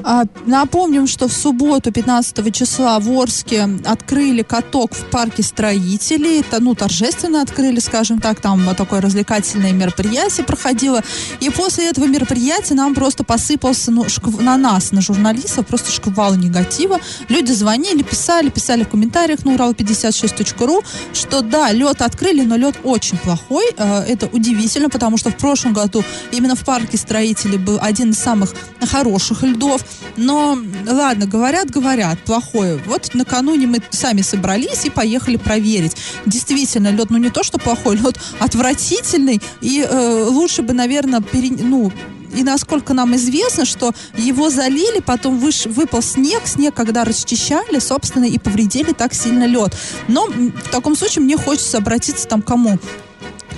А, 0.04 0.24
напомним, 0.46 1.08
что 1.08 1.28
в 1.28 1.34
субботу, 1.34 1.92
15 1.92 2.54
числа, 2.56 3.00
в 3.00 3.12
Орске 3.12 3.68
открыли 3.86 4.44
каток 4.44 4.94
в 4.94 5.06
парке 5.06 5.44
строителей. 5.44 6.40
Это, 6.40 6.62
ну, 6.62 6.76
торжественно 6.76 7.42
открыли, 7.42 7.80
скажем 7.80 8.20
так, 8.22 8.40
там 8.40 8.74
такое 8.76 9.02
развлекательное 9.02 9.74
мероприятие 9.74 10.46
проходило. 10.46 11.02
И 11.40 11.50
после 11.50 11.90
этого 11.90 12.06
мероприятия 12.06 12.76
нам 12.76 12.96
просто 12.96 13.24
посыпался 13.24 13.92
ну, 13.92 14.06
шкв- 14.06 14.42
на 14.42 14.58
нас, 14.58 14.92
на 14.92 15.02
журналистов, 15.02 15.68
просто 15.68 15.92
шквал 15.92 16.36
негатива. 16.36 17.00
Люди 17.28 17.52
звонили, 17.52 18.02
писали, 18.04 18.50
писали 18.50 18.84
в 18.84 18.90
комментариях 18.90 19.44
на 19.44 19.56
урал56.ру, 19.56 20.84
что 21.14 21.42
да, 21.42 21.72
лед 21.72 22.02
открыли, 22.02 22.44
но 22.46 22.56
лед 22.56 22.76
очень 22.84 23.18
плохой. 23.18 23.66
Э, 23.78 24.04
Это 24.08 24.28
удивительно, 24.28 24.90
потому 24.90 25.18
что 25.18 25.30
в 25.30 25.36
прошлом 25.36 25.74
году 25.74 26.04
именно 26.32 26.56
в 26.56 26.64
парке 26.64 26.98
строителей 26.98 27.58
был 27.58 27.80
один 27.82 28.12
из 28.12 28.20
самых 28.20 28.54
хороших 28.82 29.44
льдов. 29.44 29.84
Но, 30.18 30.58
ладно, 30.88 31.26
говорят, 31.26 31.70
говорят, 31.70 32.20
плохое. 32.20 32.82
Вот 32.86 33.12
накануне 33.14 33.68
мы 33.68 33.82
сами 33.90 34.22
собрались 34.22 34.86
и 34.86 34.90
поехали 34.90 35.38
проверить. 35.38 35.96
Действительно, 36.26 36.90
лед, 36.90 37.10
ну 37.10 37.18
не 37.18 37.30
то, 37.30 37.44
что 37.44 37.58
плохой, 37.58 37.96
лед 37.96 38.20
отвратительный. 38.40 39.42
И 39.62 39.86
э, 39.88 40.24
лучше 40.28 40.62
бы, 40.62 40.74
наверное, 40.74 41.22
пере- 41.22 41.58
ну, 41.64 41.92
и 42.36 42.44
насколько 42.44 42.94
нам 42.94 43.16
известно, 43.16 43.66
что 43.66 43.92
его 44.16 44.50
залили, 44.50 45.00
потом 45.00 45.40
выш, 45.40 45.66
выпал 45.66 46.02
снег, 46.02 46.42
снег, 46.46 46.74
когда 46.76 47.04
расчищали, 47.04 47.80
собственно, 47.80 48.26
и 48.26 48.38
повредили 48.38 48.94
так 48.94 49.14
сильно 49.14 49.46
лед. 49.46 49.76
Но 50.08 50.26
в 50.28 50.70
таком 50.72 50.96
случае 50.96 51.24
мне 51.24 51.38
хочется 51.38 51.78
обратиться 51.78 52.28
там 52.28 52.42
кому? 52.42 52.78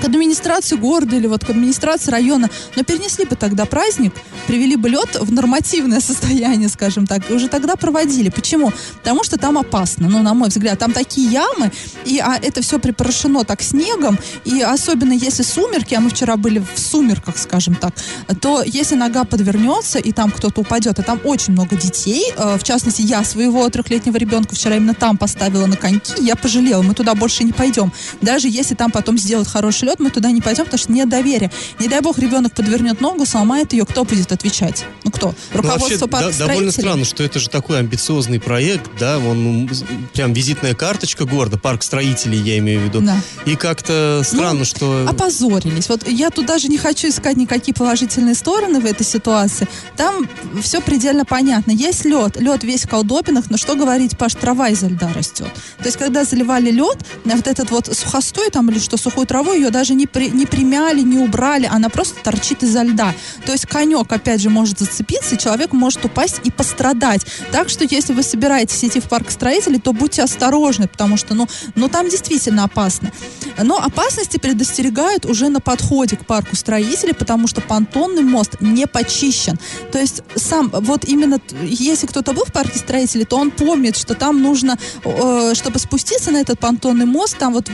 К 0.01 0.05
администрации 0.05 0.75
города 0.75 1.15
или 1.15 1.27
вот 1.27 1.45
к 1.45 1.49
администрации 1.49 2.11
района, 2.11 2.49
но 2.75 2.83
перенесли 2.83 3.25
бы 3.25 3.35
тогда 3.35 3.65
праздник, 3.65 4.13
привели 4.47 4.75
бы 4.75 4.89
лед 4.89 5.17
в 5.19 5.31
нормативное 5.31 5.99
состояние, 6.01 6.69
скажем 6.69 7.05
так, 7.05 7.29
и 7.29 7.33
уже 7.33 7.47
тогда 7.47 7.75
проводили. 7.75 8.29
Почему? 8.29 8.73
Потому 8.97 9.23
что 9.23 9.37
там 9.37 9.57
опасно, 9.57 10.09
ну, 10.09 10.21
на 10.23 10.33
мой 10.33 10.49
взгляд. 10.49 10.79
Там 10.79 10.91
такие 10.91 11.29
ямы, 11.29 11.71
и 12.05 12.19
а, 12.19 12.37
это 12.41 12.61
все 12.61 12.79
припорошено 12.79 13.43
так 13.43 13.61
снегом, 13.61 14.17
и 14.45 14.61
особенно 14.61 15.13
если 15.13 15.43
сумерки, 15.43 15.93
а 15.93 15.99
мы 15.99 16.09
вчера 16.09 16.35
были 16.37 16.59
в 16.59 16.79
сумерках, 16.79 17.37
скажем 17.37 17.75
так, 17.75 17.93
то 18.41 18.63
если 18.65 18.95
нога 18.95 19.23
подвернется, 19.23 19.99
и 19.99 20.11
там 20.11 20.31
кто-то 20.31 20.61
упадет, 20.61 20.99
а 20.99 21.03
там 21.03 21.19
очень 21.23 21.53
много 21.53 21.75
детей, 21.75 22.33
э, 22.35 22.57
в 22.57 22.63
частности, 22.63 23.01
я 23.01 23.23
своего 23.23 23.69
трехлетнего 23.69 24.17
ребенка 24.17 24.55
вчера 24.55 24.77
именно 24.77 24.95
там 24.95 25.17
поставила 25.17 25.67
на 25.67 25.77
коньки, 25.77 26.13
я 26.23 26.35
пожалела, 26.35 26.81
мы 26.81 26.93
туда 26.95 27.13
больше 27.13 27.43
не 27.43 27.51
пойдем. 27.51 27.91
Даже 28.21 28.47
если 28.47 28.73
там 28.73 28.89
потом 28.91 29.17
сделают 29.17 29.47
хороший 29.47 29.85
лед, 29.85 29.90
мы 29.99 30.09
туда 30.09 30.31
не 30.31 30.41
пойдем, 30.41 30.65
потому 30.65 30.79
что 30.79 30.91
нет 30.91 31.09
доверия. 31.09 31.51
Не 31.79 31.87
дай 31.87 32.01
бог 32.01 32.17
ребенок 32.19 32.53
подвернет 32.53 33.01
ногу, 33.01 33.25
сломает 33.25 33.73
ее, 33.73 33.85
кто 33.85 34.03
будет 34.03 34.31
отвечать? 34.31 34.85
Ну 35.03 35.11
кто? 35.11 35.27
Ну, 35.53 35.61
вообще, 35.61 35.71
Руководство 35.73 36.07
парка 36.07 36.31
да- 36.37 36.47
довольно 36.47 36.71
странно, 36.71 37.05
что 37.05 37.23
это 37.23 37.39
же 37.39 37.49
такой 37.49 37.79
амбициозный 37.79 38.39
проект, 38.39 38.89
да, 38.99 39.17
он 39.19 39.43
ну, 39.43 39.69
прям 40.13 40.33
визитная 40.33 40.73
карточка 40.75 41.25
города, 41.25 41.57
парк 41.57 41.83
строителей, 41.83 42.39
я 42.39 42.57
имею 42.59 42.81
в 42.81 42.83
виду. 42.85 43.01
Да. 43.01 43.17
И 43.45 43.55
как-то 43.55 44.21
странно, 44.23 44.59
Ну, 44.59 44.65
что... 44.65 45.05
Опозорились. 45.09 45.89
Вот 45.89 46.07
я 46.07 46.29
тут 46.29 46.45
даже 46.45 46.67
не 46.67 46.77
хочу 46.77 47.09
искать 47.09 47.37
никакие 47.37 47.73
положительные 47.73 48.35
стороны 48.35 48.79
в 48.79 48.85
этой 48.85 49.05
ситуации. 49.05 49.67
Там 49.97 50.29
все 50.61 50.81
предельно 50.81 51.25
понятно. 51.25 51.71
Есть 51.71 52.05
лед, 52.05 52.39
лед 52.39 52.63
весь 52.63 52.83
в 52.83 52.89
колдобинах, 52.89 53.49
но 53.49 53.57
что 53.57 53.75
говорить, 53.75 54.17
Паш, 54.17 54.35
трава 54.35 54.69
из 54.69 54.83
льда 54.83 55.11
растет. 55.13 55.51
То 55.79 55.85
есть, 55.85 55.97
когда 55.97 56.23
заливали 56.23 56.69
лед, 56.69 56.97
вот 57.25 57.47
этот 57.47 57.71
вот 57.71 57.87
сухостой 57.97 58.49
там 58.51 58.69
или 58.69 58.77
что, 58.77 58.97
сухую 58.97 59.25
траву, 59.25 59.53
ее 59.53 59.71
даже 59.71 59.80
даже 59.81 59.95
не, 59.95 60.05
при, 60.05 60.29
не 60.29 60.45
примяли, 60.45 61.01
не 61.01 61.17
убрали, 61.17 61.65
она 61.65 61.89
просто 61.89 62.21
торчит 62.23 62.61
изо 62.61 62.83
льда. 62.83 63.15
То 63.47 63.51
есть 63.51 63.65
конек, 63.65 64.11
опять 64.11 64.39
же, 64.39 64.51
может 64.51 64.77
зацепиться, 64.77 65.37
человек 65.37 65.73
может 65.73 66.05
упасть 66.05 66.39
и 66.43 66.51
пострадать. 66.51 67.25
Так 67.51 67.67
что, 67.69 67.83
если 67.83 68.13
вы 68.13 68.21
собираетесь 68.21 68.83
идти 68.83 68.99
в 68.99 69.05
парк 69.05 69.31
строителей, 69.31 69.79
то 69.79 69.91
будьте 69.91 70.21
осторожны, 70.21 70.87
потому 70.87 71.17
что, 71.17 71.33
ну, 71.33 71.47
ну 71.73 71.89
там 71.89 72.09
действительно 72.09 72.63
опасно. 72.63 73.11
Но 73.57 73.79
опасности 73.79 74.37
предостерегают 74.37 75.25
уже 75.25 75.49
на 75.49 75.61
подходе 75.61 76.15
к 76.15 76.27
парку 76.27 76.55
строителей, 76.55 77.15
потому 77.15 77.47
что 77.47 77.61
понтонный 77.61 78.21
мост 78.21 78.57
не 78.59 78.85
почищен. 78.85 79.57
То 79.91 79.97
есть 79.97 80.21
сам, 80.35 80.69
вот 80.71 81.05
именно, 81.05 81.39
если 81.63 82.05
кто-то 82.05 82.33
был 82.33 82.45
в 82.45 82.53
парке 82.53 82.77
строителей, 82.77 83.25
то 83.25 83.35
он 83.37 83.49
помнит, 83.49 83.97
что 83.97 84.13
там 84.13 84.43
нужно, 84.43 84.77
э, 85.03 85.53
чтобы 85.55 85.79
спуститься 85.79 86.29
на 86.29 86.37
этот 86.37 86.59
понтонный 86.59 87.07
мост, 87.07 87.35
там 87.39 87.53
вот 87.53 87.71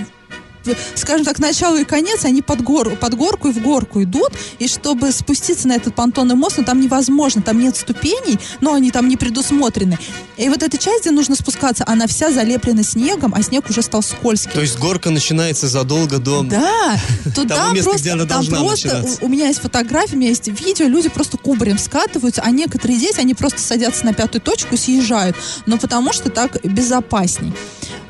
скажем 0.96 1.26
так, 1.26 1.40
начало 1.40 1.78
и 1.78 1.86
конец, 1.86 2.26
они 2.26 2.42
под, 2.42 2.62
гору, 2.62 2.96
под 2.96 3.16
горку 3.16 3.50
и 3.50 3.52
в 3.52 3.62
горку 3.62 4.04
идут, 4.04 4.32
и 4.60 4.68
чтобы 4.68 5.12
спуститься 5.12 5.68
на 5.68 5.76
этот 5.76 5.96
понтонный 5.96 6.36
мост, 6.36 6.58
ну 6.58 6.64
там 6.64 6.80
невозможно, 6.80 7.42
там 7.42 7.60
нет 7.60 7.76
ступеней, 7.76 8.40
но 8.62 8.74
они 8.74 8.92
там 8.92 9.08
не 9.08 9.18
предусмотрены. 9.18 9.98
И 10.38 10.50
вот 10.50 10.64
эта 10.64 10.78
часть, 10.78 11.02
где 11.02 11.12
нужно 11.12 11.36
спускаться, 11.36 11.84
она 11.88 12.08
вся 12.08 12.32
залеплена 12.32 12.84
снегом, 12.84 13.34
а 13.36 13.42
снег 13.42 13.70
уже 13.70 13.82
стал 13.82 14.02
скользким. 14.02 14.52
То 14.52 14.62
есть 14.62 14.78
горка 14.78 15.10
начинается 15.10 15.68
задолго 15.68 16.20
до... 16.20 16.44
Да, 16.44 17.00
туда 17.36 17.72
места, 17.72 17.90
просто, 17.90 18.02
где 18.02 18.12
она 18.12 18.26
там 18.26 18.46
просто, 18.46 18.88
начинаться. 18.88 19.26
у, 19.26 19.28
меня 19.28 19.48
есть 19.48 19.60
фотографии, 19.60 20.16
у 20.16 20.18
меня 20.18 20.30
есть 20.30 20.48
видео, 20.48 20.86
люди 20.88 21.10
просто 21.10 21.38
кубарем 21.38 21.78
скатываются, 21.78 22.42
а 22.42 22.52
некоторые 22.52 23.00
дети, 23.00 23.20
они 23.20 23.34
просто 23.34 23.62
садятся 23.62 24.06
на 24.06 24.14
пятую 24.14 24.42
точку 24.42 24.76
и 24.76 24.78
съезжают, 24.78 25.36
но 25.66 25.78
потому 25.78 26.14
что 26.14 26.30
так 26.30 26.64
безопасней. 26.64 27.54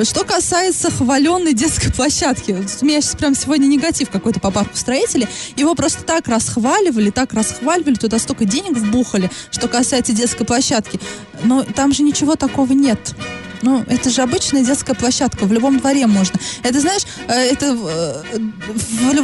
Что 0.02 0.24
касается 0.24 0.92
хваленной 0.92 1.54
детской 1.54 1.92
площадки, 1.96 2.52
у 2.82 2.86
меня 2.86 3.02
сейчас 3.02 3.16
прям 3.16 3.36
сегодня 3.36 3.66
негатив 3.66 4.10
какой-то 4.10 4.40
по 4.40 4.52
парку 4.52 4.76
строителей, 4.76 5.28
его 5.56 5.74
просто 5.74 6.04
так 6.04 6.28
расхваливали, 6.28 7.10
так 7.10 7.34
расхваливали, 7.34 7.96
туда 7.96 8.20
столько 8.20 8.46
денег 8.46 8.78
вбухали, 8.78 9.32
что 9.50 9.68
касается 9.68 10.14
детской 10.14 10.46
площадки. 10.46 11.00
Но 11.44 11.64
там 11.64 11.94
же 11.94 12.04
ничего 12.04 12.36
такого 12.36 12.74
нет. 12.74 13.16
Ну, 13.62 13.84
это 13.88 14.10
же 14.10 14.22
обычная 14.22 14.64
детская 14.64 14.94
площадка, 14.94 15.46
в 15.46 15.54
любом 15.54 15.80
дворе 15.80 16.08
можно. 16.08 16.40
Это, 16.64 16.80
знаешь, 16.80 17.04
э, 17.28 17.34
это 17.34 17.78
э, 17.78 18.40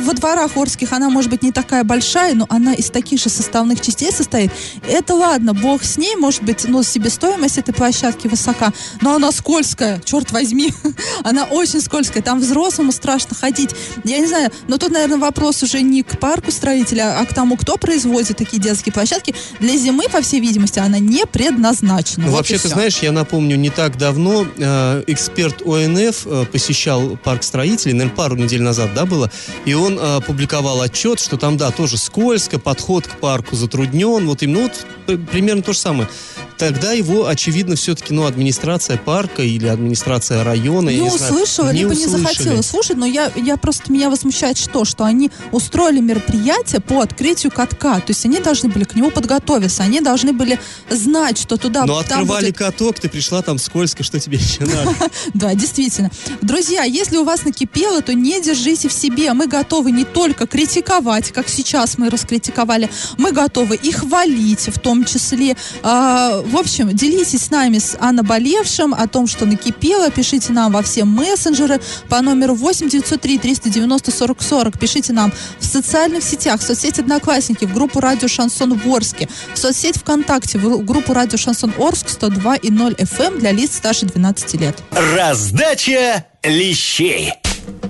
во 0.04 0.14
дворах 0.14 0.56
Орских 0.56 0.94
она 0.94 1.10
может 1.10 1.30
быть 1.30 1.44
не 1.44 1.52
такая 1.52 1.84
большая, 1.84 2.34
но 2.36 2.46
она 2.50 2.74
из 2.74 2.90
таких 2.90 3.20
же 3.20 3.30
составных 3.30 3.82
частей 3.82 4.12
состоит. 4.12 4.52
Это 4.88 5.14
ладно, 5.16 5.54
бог 5.54 5.84
с 5.84 5.98
ней, 5.98 6.16
может 6.16 6.44
быть, 6.44 6.66
ну, 6.68 6.84
себестоимость 6.84 7.58
этой 7.58 7.74
площадки 7.74 8.28
высока, 8.28 8.74
но 9.02 9.16
она 9.16 9.32
скользкая, 9.32 10.02
черт 10.04 10.32
возьми. 10.32 10.74
Она 11.24 11.46
очень 11.46 11.82
скользкая, 11.82 12.22
там 12.22 12.40
взрослому 12.40 12.92
страшно 12.92 13.36
ходить. 13.36 13.72
Я 14.04 14.20
не 14.20 14.28
знаю, 14.28 14.52
но 14.68 14.78
тут, 14.78 14.92
наверное, 14.92 15.18
вопрос 15.18 15.64
уже 15.64 15.82
не 15.82 16.04
к 16.04 16.20
парку 16.20 16.52
строителя, 16.52 17.20
а 17.20 17.26
к 17.26 17.34
тому, 17.34 17.56
кто 17.58 17.78
производит 17.78 18.38
такие 18.38 18.62
детские 18.62 18.94
площадки. 18.94 19.36
Для 19.60 19.78
зимы, 19.78 20.06
по 20.12 20.22
всей 20.22 20.40
видимости, 20.40 20.80
она 20.80 21.00
не 21.00 21.26
предназначена. 21.26 22.26
Ну, 22.26 22.32
Вот 22.32 22.38
вообще, 22.38 22.58
ты 22.58 22.68
знаешь, 22.68 23.00
я 23.00 23.12
напомню, 23.12 23.56
не 23.56 23.70
так 23.70 23.98
давно 23.98 24.23
э, 24.32 25.04
эксперт 25.08 25.62
ОНФ 25.62 26.28
э, 26.28 26.46
посещал 26.52 27.18
парк 27.18 27.44
строителей, 27.44 27.94
наверное, 27.94 28.16
пару 28.16 28.36
недель 28.36 28.62
назад, 28.62 28.94
да, 28.94 29.06
было, 29.06 29.30
и 29.66 29.74
он 29.74 30.00
э, 30.00 30.22
публиковал 30.26 30.82
отчет, 30.82 31.20
что 31.20 31.38
там, 31.38 31.58
да, 31.58 31.72
тоже 31.72 31.98
скользко, 31.98 32.60
подход 32.60 33.08
к 33.08 33.18
парку 33.20 33.56
затруднен, 33.56 34.26
вот 34.28 34.44
именно 34.44 34.62
вот 34.64 34.86
п- 35.06 35.18
примерно 35.18 35.62
то 35.62 35.74
же 35.74 35.80
самое. 35.80 36.08
Тогда 36.70 36.94
его, 36.94 37.28
очевидно, 37.28 37.76
все-таки, 37.76 38.14
ну, 38.14 38.26
администрация 38.26 38.98
парка 38.98 39.42
или 39.44 39.68
администрация 39.68 40.44
района, 40.44 40.90
я 40.90 40.98
не 40.98 41.04
не 41.04 41.18
знаю, 41.18 41.34
услышала, 41.34 41.72
не 41.74 41.80
либо 41.80 41.94
не 41.96 42.06
услышали. 42.06 42.22
захотела 42.34 42.62
слушать, 42.62 42.98
но 42.98 43.06
я, 43.06 43.32
я 43.36 43.58
просто, 43.58 43.92
меня 43.92 44.10
возмущает 44.10 44.58
что? 44.58 44.86
Что 44.86 45.04
они 45.04 45.30
устроили 45.52 46.00
мероприятие 46.00 46.80
по 46.80 47.02
открытию 47.02 47.52
катка, 47.52 47.96
то 47.96 48.06
есть 48.10 48.26
они 48.26 48.40
должны 48.40 48.70
были 48.70 48.86
к 48.86 48.96
нему 48.96 49.12
подготовиться, 49.12 49.84
они 49.84 50.00
должны 50.00 50.32
были 50.34 50.60
знать, 50.90 51.38
что 51.38 51.58
туда... 51.58 51.86
Но 51.86 52.02
там 52.04 52.22
открывали 52.22 52.46
будет- 52.46 52.58
каток, 52.58 53.00
ты 53.00 53.10
пришла 53.10 53.42
там 53.42 53.58
скользко, 53.58 54.04
что 54.04 54.20
тебе 54.20 54.38
еще 54.38 54.62
надо? 54.66 54.94
Да, 55.34 55.54
действительно. 55.56 56.12
Друзья, 56.42 56.84
если 56.84 57.18
у 57.18 57.24
вас 57.24 57.44
накипело, 57.44 58.02
то 58.02 58.14
не 58.14 58.42
держите 58.42 58.88
в 58.88 58.94
себе. 58.94 59.34
Мы 59.34 59.48
готовы 59.48 59.92
не 59.92 60.06
только 60.06 60.48
критиковать, 60.48 61.32
как 61.32 61.50
сейчас 61.50 61.98
мы 61.98 62.10
раскритиковали, 62.10 62.90
мы 63.18 63.32
готовы 63.32 63.76
и 63.76 63.92
хвалить 63.92 64.68
в 64.68 64.80
том 64.80 65.04
числе. 65.06 65.56
В 66.54 66.58
общем, 66.58 66.96
делитесь 66.96 67.46
с 67.46 67.50
нами 67.50 67.80
с 67.80 67.98
о 68.00 68.12
наболевшем, 68.12 68.94
о 68.94 69.08
том, 69.08 69.26
что 69.26 69.48
накипело. 69.48 70.12
Пишите 70.12 70.54
нам 70.54 70.72
во 70.72 70.84
все 70.84 71.04
мессенджеры 71.04 71.82
по 72.10 72.22
номеру 72.22 72.54
8 72.54 72.90
903 72.90 73.40
390 73.40 74.12
40 74.12 74.42
40. 74.44 74.80
Пишите 74.80 75.14
нам 75.14 75.34
в 75.58 75.66
социальных 75.66 76.24
сетях, 76.24 76.62
в 76.62 76.64
соцсети 76.64 77.02
Одноклассники, 77.02 77.66
в 77.66 77.74
группу 77.74 78.00
Радио 78.00 78.28
Шансон 78.28 78.78
в 78.78 78.88
Орске, 78.88 79.28
в 79.56 79.58
соцсеть 79.58 79.98
ВКонтакте, 79.98 80.60
в 80.60 80.86
группу 80.86 81.14
Радио 81.14 81.40
Шансон 81.40 81.74
Орск 81.80 82.08
102 82.08 82.58
и 82.58 82.70
0 82.70 82.94
FM 83.00 83.40
для 83.40 83.52
лиц 83.52 83.78
старше 83.78 84.06
12 84.06 84.54
лет. 84.62 84.78
Раздача 84.92 86.24
лещей. 86.44 87.34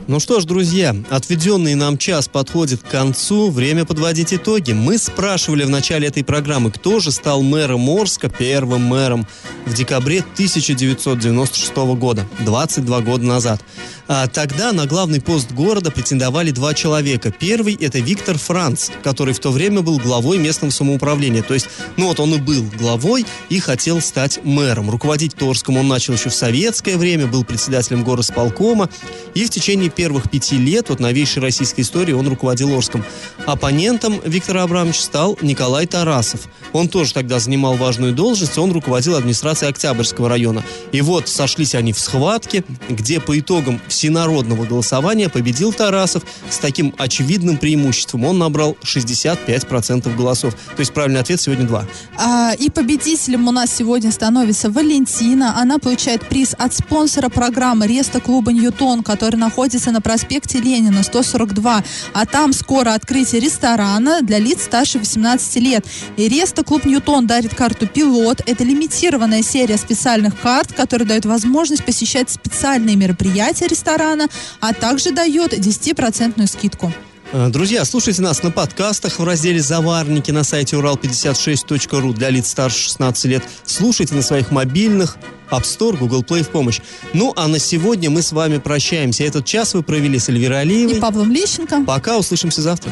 Ну 0.06 0.20
что 0.20 0.42
ж, 0.42 0.46
друзья, 0.46 0.94
отведенный 1.10 1.76
нам 1.76 1.98
час 1.98 2.28
подходит 2.28 2.82
к 2.82 2.90
концу. 2.90 3.50
Время 3.50 3.86
подводить 3.86 4.34
итоги. 4.34 4.74
Мы 4.74 4.98
спрашивали 4.98 5.64
в 5.64 5.70
начале 5.70 6.10
этой 6.10 6.26
программы, 6.26 6.72
кто 6.72 7.00
же 7.00 7.12
стал 7.12 7.42
мэром 7.42 7.90
Орска, 7.90 8.28
первым 8.28 8.82
мэром 8.82 9.26
в 9.66 9.74
декабре 9.74 10.20
1996 10.20 11.76
года, 11.96 12.28
22 12.42 13.00
года 13.00 13.24
назад. 13.24 13.62
А 14.08 14.28
тогда 14.28 14.74
на 14.74 14.86
главный 14.86 15.22
пост 15.22 15.52
города 15.52 15.90
претендовали 15.90 16.52
два 16.52 16.74
человека. 16.74 17.32
Первый– 17.32 17.76
это 17.82 18.00
Виктор 18.00 18.38
Франц, 18.38 18.90
который 19.02 19.34
в 19.34 19.40
то 19.40 19.52
время 19.52 19.82
был 19.82 19.98
главой 19.98 20.38
местного 20.38 20.72
самоуправления. 20.72 21.42
То 21.42 21.54
есть, 21.54 21.70
ну 21.96 22.08
вот 22.08 22.20
он 22.20 22.34
и 22.36 22.38
был 22.38 22.64
главой 22.78 23.26
и 23.50 23.60
хотел 23.60 24.02
стать 24.02 24.44
мэром. 24.44 24.90
Руководить 24.90 25.36
Торском 25.36 25.78
он 25.78 25.88
начал 25.88 26.14
еще 26.14 26.30
в 26.30 26.34
советское 26.34 26.98
время, 26.98 27.28
был 27.28 27.46
председателем 27.46 28.04
горосполкома. 28.04 28.90
И 29.36 29.46
в 29.46 29.50
течение 29.50 29.90
первых 29.90 30.30
пяти 30.30 30.58
лет, 30.58 30.90
вот 30.90 31.00
новейшей 31.00 31.42
российской 31.42 31.82
истории, 31.82 32.14
он 32.14 32.28
руководил 32.28 32.76
Орском. 32.76 33.06
Оппонентом 33.46 34.20
Виктора 34.26 34.64
Абрамовича 34.64 35.02
стал 35.02 35.38
Николай 35.42 35.86
Тарасов. 35.86 36.42
Он 36.74 36.90
тоже 36.90 37.14
тогда 37.14 37.40
занимал 37.40 37.76
важную 37.76 38.14
должность, 38.14 38.58
он 38.58 38.72
руководил 38.72 39.16
администрацией 39.16 39.70
Октябрьского 39.72 40.28
района. 40.28 40.64
И 40.92 41.02
вот 41.02 41.30
сошлись 41.30 41.76
они 41.76 41.94
в 41.94 42.00
схватке, 42.00 42.64
где 42.90 43.20
по 43.20 43.38
итогам 43.40 43.80
всенародного 43.94 44.66
голосования 44.66 45.30
победил 45.30 45.72
Тарасов 45.72 46.24
с 46.50 46.58
таким 46.58 46.94
очевидным 46.98 47.58
преимуществом. 47.58 48.26
Он 48.26 48.40
набрал 48.40 48.76
65% 48.82 50.16
голосов. 50.16 50.56
То 50.56 50.80
есть 50.80 50.94
правильный 50.94 51.20
ответ 51.20 51.40
сегодня 51.40 51.68
два. 51.68 51.86
А, 52.18 52.54
и 52.58 52.70
победителем 52.70 53.48
у 53.48 53.52
нас 53.52 53.70
сегодня 53.72 54.12
становится 54.12 54.72
Валентина. 54.72 55.60
Она 55.60 55.78
получает 55.78 56.28
приз 56.28 56.56
от 56.58 56.74
спонсора 56.74 57.30
программы 57.30 57.86
Реста 57.86 58.20
клуба 58.20 58.52
Ньютон, 58.52 59.04
который 59.04 59.36
находится 59.36 59.92
на 59.92 60.02
проспекте 60.02 60.60
Ленина, 60.60 61.04
142. 61.04 61.84
А 62.14 62.26
там 62.26 62.52
скоро 62.54 62.96
открытие 62.96 63.42
ресторана 63.42 64.22
для 64.22 64.40
лиц 64.40 64.64
старше 64.64 64.98
18 64.98 65.56
лет. 65.58 65.86
И 66.18 66.28
Реста 66.28 66.64
клуб 66.64 66.86
Ньютон 66.86 67.28
дарит 67.28 67.54
карту 67.54 67.86
«Пилот». 67.86 68.42
Это 68.48 68.64
лимитированная 68.64 69.44
серия 69.44 69.78
специальных 69.78 70.40
карт, 70.40 70.74
которые 70.74 71.08
дают 71.08 71.26
возможность 71.26 71.86
посещать 71.86 72.32
специальные 72.32 72.96
мероприятия 72.96 73.68
а 73.86 74.74
также 74.74 75.12
дает 75.12 75.54
10% 75.54 76.48
скидку. 76.48 76.94
Э, 77.32 77.50
Друзья, 77.50 77.84
слушайте 77.84 78.22
нас 78.22 78.44
на 78.44 78.52
подкастах 78.52 79.18
в 79.20 79.24
разделе 79.24 79.60
«Заварники» 79.60 80.30
на 80.32 80.44
сайте 80.44 80.76
урал56.ру 80.76 82.14
для 82.14 82.30
лиц 82.30 82.50
старше 82.50 82.78
16 82.84 83.26
лет. 83.26 83.44
Слушайте 83.66 84.14
на 84.14 84.22
своих 84.22 84.52
мобильных, 84.52 85.18
App 85.50 85.64
Store, 85.64 85.98
Google 85.98 86.22
Play 86.22 86.44
в 86.44 86.50
помощь. 86.50 86.80
Ну, 87.14 87.34
а 87.36 87.48
на 87.48 87.58
сегодня 87.60 88.10
мы 88.10 88.22
с 88.22 88.32
вами 88.32 88.60
прощаемся. 88.60 89.24
Этот 89.24 89.46
час 89.46 89.74
вы 89.74 89.82
провели 89.82 90.20
с 90.20 90.30
Эльвирой 90.30 90.58
И 90.58 90.62
Алиевой. 90.62 90.96
Павлом 90.98 91.32
Лещенко. 91.32 91.84
Пока, 91.86 92.18
услышимся 92.18 92.62
завтра. 92.62 92.92